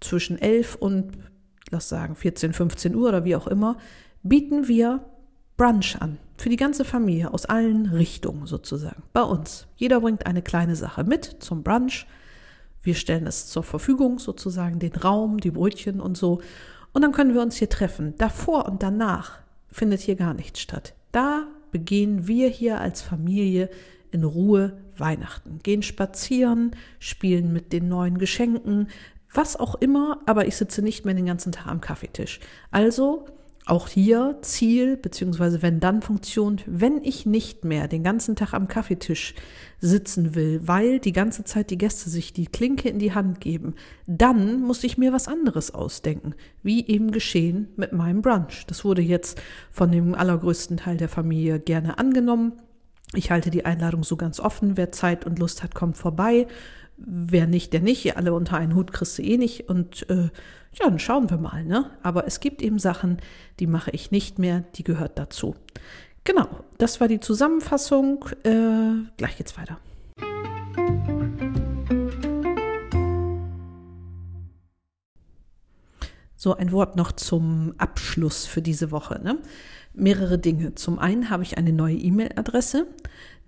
zwischen 0.00 0.38
11 0.38 0.76
und, 0.76 1.12
lass 1.70 1.88
sagen, 1.88 2.16
14, 2.16 2.52
15 2.52 2.94
Uhr 2.94 3.08
oder 3.08 3.24
wie 3.24 3.36
auch 3.36 3.46
immer, 3.46 3.78
bieten 4.22 4.68
wir 4.68 5.04
Brunch 5.56 5.96
an. 6.00 6.18
Für 6.36 6.48
die 6.48 6.56
ganze 6.56 6.84
Familie 6.84 7.32
aus 7.32 7.46
allen 7.46 7.86
Richtungen 7.86 8.46
sozusagen. 8.46 9.02
Bei 9.12 9.22
uns. 9.22 9.66
Jeder 9.76 10.00
bringt 10.00 10.26
eine 10.26 10.42
kleine 10.42 10.76
Sache 10.76 11.04
mit 11.04 11.36
zum 11.40 11.62
Brunch. 11.62 12.06
Wir 12.82 12.94
stellen 12.94 13.26
es 13.26 13.46
zur 13.46 13.62
Verfügung, 13.62 14.18
sozusagen 14.18 14.78
den 14.78 14.92
Raum, 14.92 15.38
die 15.40 15.50
Brötchen 15.50 16.00
und 16.00 16.16
so. 16.16 16.40
Und 16.92 17.02
dann 17.02 17.12
können 17.12 17.34
wir 17.34 17.40
uns 17.40 17.56
hier 17.56 17.70
treffen. 17.70 18.14
Davor 18.18 18.66
und 18.66 18.82
danach 18.82 19.38
findet 19.70 20.00
hier 20.00 20.16
gar 20.16 20.34
nichts 20.34 20.60
statt. 20.60 20.94
Da 21.12 21.46
begehen 21.76 22.26
wir 22.26 22.48
hier 22.48 22.80
als 22.80 23.02
Familie 23.02 23.68
in 24.10 24.24
Ruhe 24.24 24.78
Weihnachten, 24.96 25.58
gehen 25.62 25.82
spazieren, 25.82 26.70
spielen 26.98 27.52
mit 27.52 27.74
den 27.74 27.86
neuen 27.90 28.16
Geschenken, 28.16 28.88
was 29.30 29.56
auch 29.56 29.74
immer, 29.74 30.20
aber 30.24 30.46
ich 30.46 30.56
sitze 30.56 30.80
nicht 30.80 31.04
mehr 31.04 31.12
den 31.12 31.26
ganzen 31.26 31.52
Tag 31.52 31.66
am 31.66 31.82
Kaffeetisch. 31.82 32.40
Also 32.70 33.26
auch 33.66 33.88
hier 33.88 34.38
Ziel 34.42 34.96
beziehungsweise 34.96 35.60
wenn 35.60 35.80
dann 35.80 36.00
Funktion, 36.00 36.60
wenn 36.66 37.02
ich 37.02 37.26
nicht 37.26 37.64
mehr 37.64 37.88
den 37.88 38.04
ganzen 38.04 38.36
Tag 38.36 38.54
am 38.54 38.68
Kaffeetisch 38.68 39.34
sitzen 39.80 40.36
will, 40.36 40.60
weil 40.64 41.00
die 41.00 41.12
ganze 41.12 41.42
Zeit 41.42 41.70
die 41.70 41.78
Gäste 41.78 42.08
sich 42.08 42.32
die 42.32 42.46
Klinke 42.46 42.88
in 42.88 43.00
die 43.00 43.12
Hand 43.12 43.40
geben, 43.40 43.74
dann 44.06 44.60
muss 44.60 44.84
ich 44.84 44.98
mir 44.98 45.12
was 45.12 45.26
anderes 45.26 45.74
ausdenken, 45.74 46.34
wie 46.62 46.86
eben 46.86 47.10
geschehen 47.10 47.68
mit 47.76 47.92
meinem 47.92 48.22
Brunch. 48.22 48.64
Das 48.68 48.84
wurde 48.84 49.02
jetzt 49.02 49.42
von 49.70 49.90
dem 49.90 50.14
allergrößten 50.14 50.76
Teil 50.76 50.96
der 50.96 51.08
Familie 51.08 51.58
gerne 51.58 51.98
angenommen. 51.98 52.52
Ich 53.14 53.30
halte 53.32 53.50
die 53.50 53.64
Einladung 53.64 54.04
so 54.04 54.16
ganz 54.16 54.38
offen. 54.38 54.76
Wer 54.76 54.92
Zeit 54.92 55.26
und 55.26 55.38
Lust 55.38 55.62
hat, 55.62 55.74
kommt 55.74 55.96
vorbei. 55.96 56.46
Wer 56.96 57.46
nicht, 57.46 57.72
der 57.72 57.80
nicht. 57.80 58.04
Ihr 58.04 58.16
alle 58.16 58.32
unter 58.32 58.56
einen 58.56 58.74
Hut 58.74 58.92
kriegst 58.92 59.18
du 59.18 59.22
eh 59.22 59.36
nicht. 59.36 59.68
Und 59.68 60.08
äh, 60.08 60.30
ja, 60.72 60.88
dann 60.88 60.98
schauen 60.98 61.28
wir 61.28 61.36
mal. 61.36 61.64
Ne? 61.64 61.90
Aber 62.02 62.26
es 62.26 62.40
gibt 62.40 62.62
eben 62.62 62.78
Sachen, 62.78 63.18
die 63.60 63.66
mache 63.66 63.90
ich 63.90 64.10
nicht 64.10 64.38
mehr. 64.38 64.64
Die 64.76 64.84
gehört 64.84 65.18
dazu. 65.18 65.54
Genau, 66.24 66.48
das 66.78 67.00
war 67.00 67.08
die 67.08 67.20
Zusammenfassung. 67.20 68.24
Äh, 68.42 69.06
gleich 69.16 69.36
geht's 69.36 69.56
weiter. 69.58 69.78
So 76.38 76.54
ein 76.54 76.72
Wort 76.72 76.96
noch 76.96 77.12
zum 77.12 77.74
Abschluss 77.76 78.46
für 78.46 78.62
diese 78.62 78.90
Woche. 78.90 79.20
Ne? 79.22 79.38
Mehrere 79.92 80.38
Dinge. 80.38 80.74
Zum 80.74 80.98
einen 80.98 81.28
habe 81.28 81.42
ich 81.42 81.58
eine 81.58 81.72
neue 81.72 81.96
E-Mail-Adresse. 81.96 82.86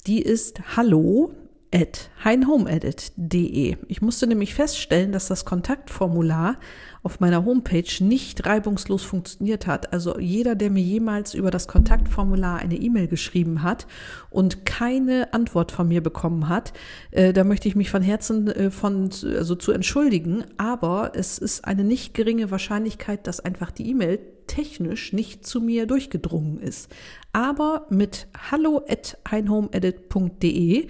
Die 0.06 0.20
ist 0.20 0.76
hallo 0.76 1.32
at 1.72 2.10
heinhomeedit.de. 2.24 3.76
Ich 3.88 4.02
musste 4.02 4.26
nämlich 4.26 4.54
feststellen, 4.54 5.12
dass 5.12 5.28
das 5.28 5.44
Kontaktformular 5.44 6.56
auf 7.02 7.20
meiner 7.20 7.44
Homepage 7.44 7.88
nicht 8.00 8.46
reibungslos 8.46 9.02
funktioniert 9.02 9.66
hat. 9.66 9.92
Also 9.92 10.18
jeder, 10.18 10.54
der 10.54 10.70
mir 10.70 10.82
jemals 10.82 11.34
über 11.34 11.50
das 11.50 11.68
Kontaktformular 11.68 12.58
eine 12.58 12.76
E-Mail 12.76 13.06
geschrieben 13.06 13.62
hat 13.62 13.86
und 14.30 14.64
keine 14.64 15.32
Antwort 15.32 15.70
von 15.70 15.88
mir 15.88 16.02
bekommen 16.02 16.48
hat, 16.48 16.72
äh, 17.10 17.32
da 17.32 17.44
möchte 17.44 17.68
ich 17.68 17.76
mich 17.76 17.90
von 17.90 18.02
Herzen 18.02 18.48
äh, 18.48 18.70
von 18.70 19.10
also 19.22 19.54
zu 19.54 19.72
entschuldigen. 19.72 20.44
Aber 20.56 21.12
es 21.14 21.38
ist 21.38 21.64
eine 21.64 21.84
nicht 21.84 22.14
geringe 22.14 22.50
Wahrscheinlichkeit, 22.50 23.26
dass 23.26 23.40
einfach 23.40 23.70
die 23.70 23.90
E-Mail 23.90 24.18
technisch 24.46 25.12
nicht 25.12 25.46
zu 25.46 25.60
mir 25.60 25.86
durchgedrungen 25.86 26.58
ist. 26.60 26.90
Aber 27.32 27.86
mit 27.90 28.26
hallo 28.50 28.82
at 28.88 29.18
einhomeedit.de 29.24 30.88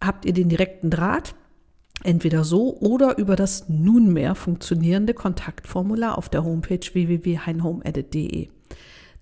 habt 0.00 0.24
ihr 0.24 0.32
den 0.32 0.48
direkten 0.48 0.90
Draht 0.90 1.34
Entweder 2.04 2.44
so 2.44 2.76
oder 2.78 3.18
über 3.18 3.34
das 3.34 3.68
nunmehr 3.68 4.34
funktionierende 4.34 5.14
Kontaktformular 5.14 6.16
auf 6.16 6.28
der 6.28 6.44
Homepage 6.44 6.80
www.heinhomeedit.de. 6.92 8.48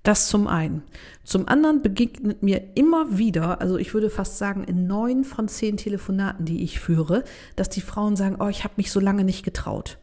Das 0.02 0.28
zum 0.28 0.46
einen. 0.46 0.82
Zum 1.24 1.48
anderen 1.48 1.82
begegnet 1.82 2.42
mir 2.42 2.62
immer 2.76 3.18
wieder, 3.18 3.60
also 3.60 3.76
ich 3.76 3.92
würde 3.94 4.10
fast 4.10 4.38
sagen 4.38 4.62
in 4.62 4.86
neun 4.86 5.24
von 5.24 5.48
zehn 5.48 5.76
Telefonaten, 5.76 6.44
die 6.44 6.62
ich 6.62 6.78
führe, 6.78 7.24
dass 7.56 7.70
die 7.70 7.80
Frauen 7.80 8.14
sagen, 8.14 8.36
oh, 8.38 8.48
ich 8.48 8.62
habe 8.62 8.74
mich 8.76 8.92
so 8.92 9.00
lange 9.00 9.24
nicht 9.24 9.42
getraut. 9.42 9.98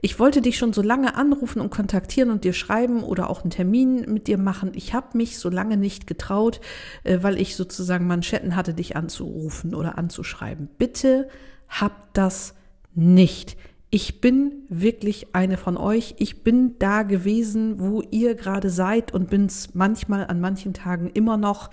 Ich 0.00 0.18
wollte 0.18 0.42
dich 0.42 0.58
schon 0.58 0.72
so 0.72 0.82
lange 0.82 1.14
anrufen 1.14 1.60
und 1.60 1.70
kontaktieren 1.70 2.30
und 2.30 2.44
dir 2.44 2.52
schreiben 2.52 3.02
oder 3.02 3.30
auch 3.30 3.42
einen 3.42 3.50
Termin 3.50 4.12
mit 4.12 4.26
dir 4.26 4.38
machen. 4.38 4.72
Ich 4.74 4.94
habe 4.94 5.16
mich 5.16 5.38
so 5.38 5.48
lange 5.48 5.76
nicht 5.76 6.06
getraut, 6.06 6.60
äh, 7.04 7.18
weil 7.22 7.40
ich 7.40 7.56
sozusagen 7.56 8.06
Manschetten 8.06 8.56
hatte, 8.56 8.74
dich 8.74 8.96
anzurufen 8.96 9.74
oder 9.74 9.98
anzuschreiben. 9.98 10.68
Bitte 10.78 11.28
habt 11.68 12.16
das 12.16 12.54
nicht. 12.94 13.56
Ich 13.90 14.20
bin 14.20 14.64
wirklich 14.68 15.36
eine 15.36 15.56
von 15.56 15.76
euch. 15.76 16.16
Ich 16.18 16.42
bin 16.42 16.76
da 16.80 17.04
gewesen, 17.04 17.78
wo 17.78 18.02
ihr 18.10 18.34
gerade 18.34 18.68
seid 18.68 19.14
und 19.14 19.30
bin 19.30 19.46
es 19.46 19.74
manchmal 19.74 20.26
an 20.26 20.40
manchen 20.40 20.74
Tagen 20.74 21.10
immer 21.14 21.36
noch. 21.36 21.70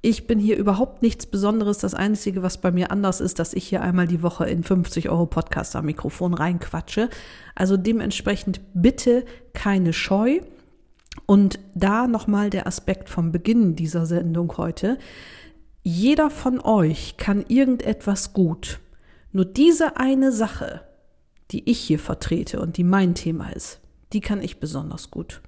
Ich 0.00 0.28
bin 0.28 0.38
hier 0.38 0.56
überhaupt 0.56 1.02
nichts 1.02 1.26
Besonderes. 1.26 1.78
Das 1.78 1.94
Einzige, 1.94 2.42
was 2.42 2.58
bei 2.58 2.70
mir 2.70 2.92
anders 2.92 3.20
ist, 3.20 3.40
dass 3.40 3.52
ich 3.52 3.66
hier 3.66 3.82
einmal 3.82 4.06
die 4.06 4.22
Woche 4.22 4.48
in 4.48 4.62
50 4.62 5.08
Euro 5.08 5.26
Podcaster-Mikrofon 5.26 6.34
reinquatsche. 6.34 7.10
Also 7.56 7.76
dementsprechend 7.76 8.60
bitte 8.74 9.24
keine 9.54 9.92
Scheu. 9.92 10.40
Und 11.26 11.58
da 11.74 12.06
nochmal 12.06 12.48
der 12.48 12.68
Aspekt 12.68 13.08
vom 13.08 13.32
Beginn 13.32 13.74
dieser 13.74 14.06
Sendung 14.06 14.56
heute. 14.56 14.98
Jeder 15.82 16.30
von 16.30 16.60
euch 16.60 17.16
kann 17.16 17.44
irgendetwas 17.48 18.32
gut. 18.32 18.78
Nur 19.32 19.46
diese 19.46 19.96
eine 19.96 20.30
Sache, 20.30 20.82
die 21.50 21.68
ich 21.68 21.80
hier 21.80 21.98
vertrete 21.98 22.60
und 22.60 22.76
die 22.76 22.84
mein 22.84 23.14
Thema 23.14 23.50
ist, 23.50 23.80
die 24.12 24.20
kann 24.20 24.42
ich 24.42 24.60
besonders 24.60 25.10
gut. 25.10 25.42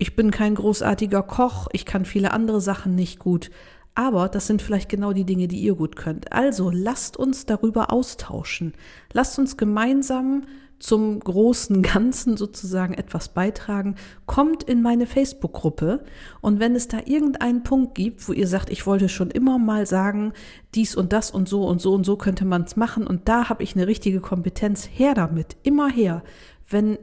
Ich 0.00 0.16
bin 0.16 0.30
kein 0.30 0.54
großartiger 0.54 1.22
Koch, 1.22 1.68
ich 1.74 1.84
kann 1.84 2.06
viele 2.06 2.30
andere 2.32 2.62
Sachen 2.62 2.94
nicht 2.94 3.18
gut, 3.18 3.50
aber 3.94 4.30
das 4.30 4.46
sind 4.46 4.62
vielleicht 4.62 4.88
genau 4.88 5.12
die 5.12 5.26
Dinge, 5.26 5.46
die 5.46 5.60
ihr 5.60 5.74
gut 5.74 5.94
könnt. 5.94 6.32
Also 6.32 6.70
lasst 6.70 7.18
uns 7.18 7.44
darüber 7.44 7.92
austauschen. 7.92 8.72
Lasst 9.12 9.38
uns 9.38 9.58
gemeinsam 9.58 10.44
zum 10.78 11.20
großen 11.20 11.82
Ganzen 11.82 12.38
sozusagen 12.38 12.94
etwas 12.94 13.28
beitragen, 13.28 13.96
kommt 14.24 14.62
in 14.62 14.80
meine 14.80 15.04
Facebook-Gruppe 15.04 16.02
und 16.40 16.60
wenn 16.60 16.74
es 16.74 16.88
da 16.88 17.00
irgendeinen 17.04 17.62
Punkt 17.62 17.94
gibt, 17.94 18.26
wo 18.26 18.32
ihr 18.32 18.48
sagt, 18.48 18.70
ich 18.70 18.86
wollte 18.86 19.10
schon 19.10 19.30
immer 19.30 19.58
mal 19.58 19.84
sagen, 19.84 20.32
dies 20.74 20.96
und 20.96 21.12
das 21.12 21.30
und 21.30 21.46
so 21.46 21.66
und 21.66 21.82
so 21.82 21.92
und 21.92 22.04
so 22.04 22.16
könnte 22.16 22.46
man 22.46 22.62
es 22.62 22.74
machen 22.74 23.06
und 23.06 23.28
da 23.28 23.50
habe 23.50 23.62
ich 23.62 23.76
eine 23.76 23.86
richtige 23.86 24.20
Kompetenz, 24.20 24.88
her 24.90 25.12
damit, 25.12 25.58
immer 25.62 25.90
her. 25.90 26.22
Wenn 26.66 26.96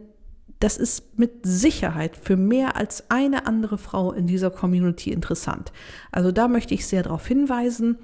das 0.59 0.77
ist 0.77 1.17
mit 1.19 1.31
Sicherheit 1.43 2.17
für 2.17 2.35
mehr 2.35 2.75
als 2.75 3.09
eine 3.09 3.45
andere 3.45 3.77
Frau 3.77 4.11
in 4.11 4.27
dieser 4.27 4.49
Community 4.49 5.11
interessant. 5.11 5.71
Also 6.11 6.31
da 6.31 6.47
möchte 6.47 6.73
ich 6.73 6.87
sehr 6.87 7.03
darauf 7.03 7.27
hinweisen 7.27 7.97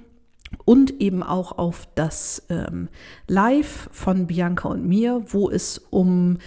und 0.65 1.01
eben 1.01 1.23
auch 1.23 1.57
auf 1.57 1.87
das 1.95 2.43
ähm, 2.49 2.89
Live 3.27 3.89
von 3.91 4.27
Bianca 4.27 4.69
und 4.69 4.85
mir, 4.85 5.23
wo 5.27 5.49
es 5.49 5.79
um 5.89 6.37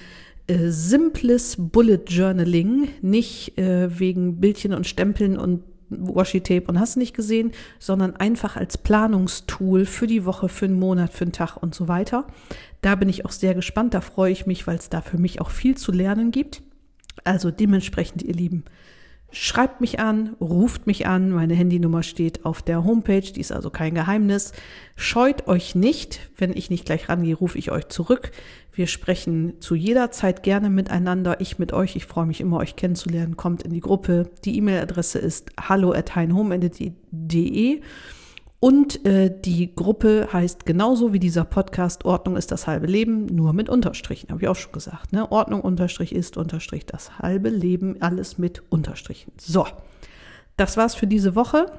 äh, 0.47 0.69
simples 0.69 1.57
Bullet 1.59 2.05
Journaling, 2.07 2.89
nicht 3.03 3.59
äh, 3.59 3.99
wegen 3.99 4.41
Bildchen 4.41 4.75
und 4.75 4.87
Stempeln 4.87 5.37
und 5.37 5.65
Washi-Tape 5.91 6.67
und 6.67 6.81
hast 6.81 6.97
nicht 6.97 7.15
gesehen, 7.15 7.53
sondern 7.79 8.17
einfach 8.17 8.57
als 8.57 8.79
Planungstool 8.79 9.87
für 9.87 10.07
die 10.07 10.25
Woche, 10.25 10.49
für 10.49 10.69
den 10.69 10.79
Monat, 10.79 11.13
für 11.13 11.25
den 11.25 11.33
Tag 11.33 11.57
und 11.57 11.75
so 11.75 11.89
weiter. 11.89 12.27
Da 12.83 12.95
bin 12.95 13.09
ich 13.09 13.25
auch 13.25 13.31
sehr 13.31 13.55
gespannt, 13.55 13.95
da 13.95 14.01
freue 14.01 14.33
ich 14.33 14.47
mich, 14.47 14.67
weil 14.67 14.77
es 14.77 14.89
da 14.89 15.01
für 15.01 15.19
mich 15.19 15.41
auch 15.41 15.51
viel 15.51 15.77
zu 15.77 15.93
lernen 15.93 16.31
gibt. 16.31 16.63
Also 17.25 17.51
dementsprechend, 17.51 18.23
ihr 18.23 18.35
Lieben, 18.35 18.65
Schreibt 19.39 19.83
mich 19.83 20.01
an, 20.01 20.35
ruft 20.41 20.87
mich 20.87 21.07
an. 21.07 21.29
Meine 21.29 21.55
Handynummer 21.55 22.03
steht 22.03 22.47
auf 22.47 22.63
der 22.63 22.85
Homepage, 22.85 23.21
die 23.21 23.41
ist 23.41 23.53
also 23.53 23.69
kein 23.69 23.95
Geheimnis. 23.95 24.53
Scheut 24.97 25.47
euch 25.47 25.75
nicht, 25.75 26.31
wenn 26.39 26.57
ich 26.57 26.71
nicht 26.71 26.87
gleich 26.87 27.11
rangehe, 27.11 27.35
rufe 27.35 27.59
ich 27.59 27.71
euch 27.71 27.89
zurück. 27.89 28.31
Wir 28.73 28.87
sprechen 28.87 29.61
zu 29.61 29.75
jeder 29.75 30.11
Zeit 30.11 30.43
gerne 30.43 30.71
miteinander. 30.71 31.39
Ich 31.43 31.59
mit 31.59 31.75
euch. 31.75 31.97
Ich 31.97 32.07
freue 32.07 32.25
mich 32.25 32.41
immer, 32.41 32.57
euch 32.57 32.77
kennenzulernen. 32.77 33.37
Kommt 33.37 33.63
in 33.63 33.75
die 33.75 33.81
Gruppe. 33.81 34.31
Die 34.47 34.57
E-Mail-Adresse 34.57 35.19
ist 35.19 35.51
hallo 35.61 35.93
at 35.93 36.15
heinhome.de. 36.15 37.83
Und 38.67 39.07
äh, 39.07 39.33
die 39.33 39.77
Gruppe 39.77 40.31
heißt 40.33 40.67
genauso 40.67 41.13
wie 41.13 41.21
dieser 41.21 41.45
Podcast 41.45 42.05
Ordnung 42.05 42.37
ist 42.37 42.51
das 42.51 42.67
halbe 42.67 42.89
Leben, 42.89 43.27
nur 43.27 43.53
mit 43.53 43.69
Unterstrichen, 43.69 44.31
habe 44.31 44.43
ich 44.43 44.49
auch 44.49 44.57
schon 44.57 44.73
gesagt. 44.73 45.13
Ne? 45.13 45.31
Ordnung 45.31 45.61
Unterstrich 45.61 46.13
ist 46.13 46.37
Unterstrich 46.37 46.85
das 46.85 47.21
halbe 47.21 47.49
Leben, 47.49 48.03
alles 48.03 48.39
mit 48.39 48.65
Unterstrichen. 48.69 49.31
So, 49.39 49.69
das 50.57 50.77
war's 50.77 50.97
für 50.97 51.07
diese 51.07 51.37
Woche. 51.37 51.71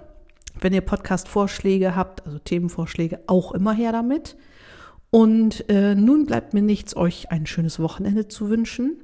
Wenn 0.61 0.71
ihr 0.71 0.79
Podcast-Vorschläge 0.79 1.93
habt, 1.93 2.25
also 2.25 2.39
Themenvorschläge, 2.39 3.19
auch 3.27 3.51
immer 3.51 3.73
her 3.73 3.91
damit. 3.91 4.37
Und 5.09 5.69
äh, 5.69 5.93
nun 5.93 6.25
bleibt 6.25 6.53
mir 6.53 6.61
nichts, 6.61 6.95
euch 6.95 7.31
ein 7.31 7.47
schönes 7.47 7.81
Wochenende 7.81 8.29
zu 8.29 8.49
wünschen. 8.49 8.95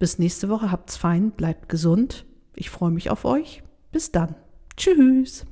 Bis 0.00 0.18
nächste 0.18 0.48
Woche, 0.48 0.72
habt's 0.72 0.96
fein, 0.96 1.30
bleibt 1.30 1.68
gesund. 1.68 2.24
Ich 2.56 2.68
freue 2.68 2.90
mich 2.90 3.10
auf 3.10 3.24
euch. 3.24 3.62
Bis 3.92 4.10
dann. 4.10 4.34
Tschüss. 4.76 5.46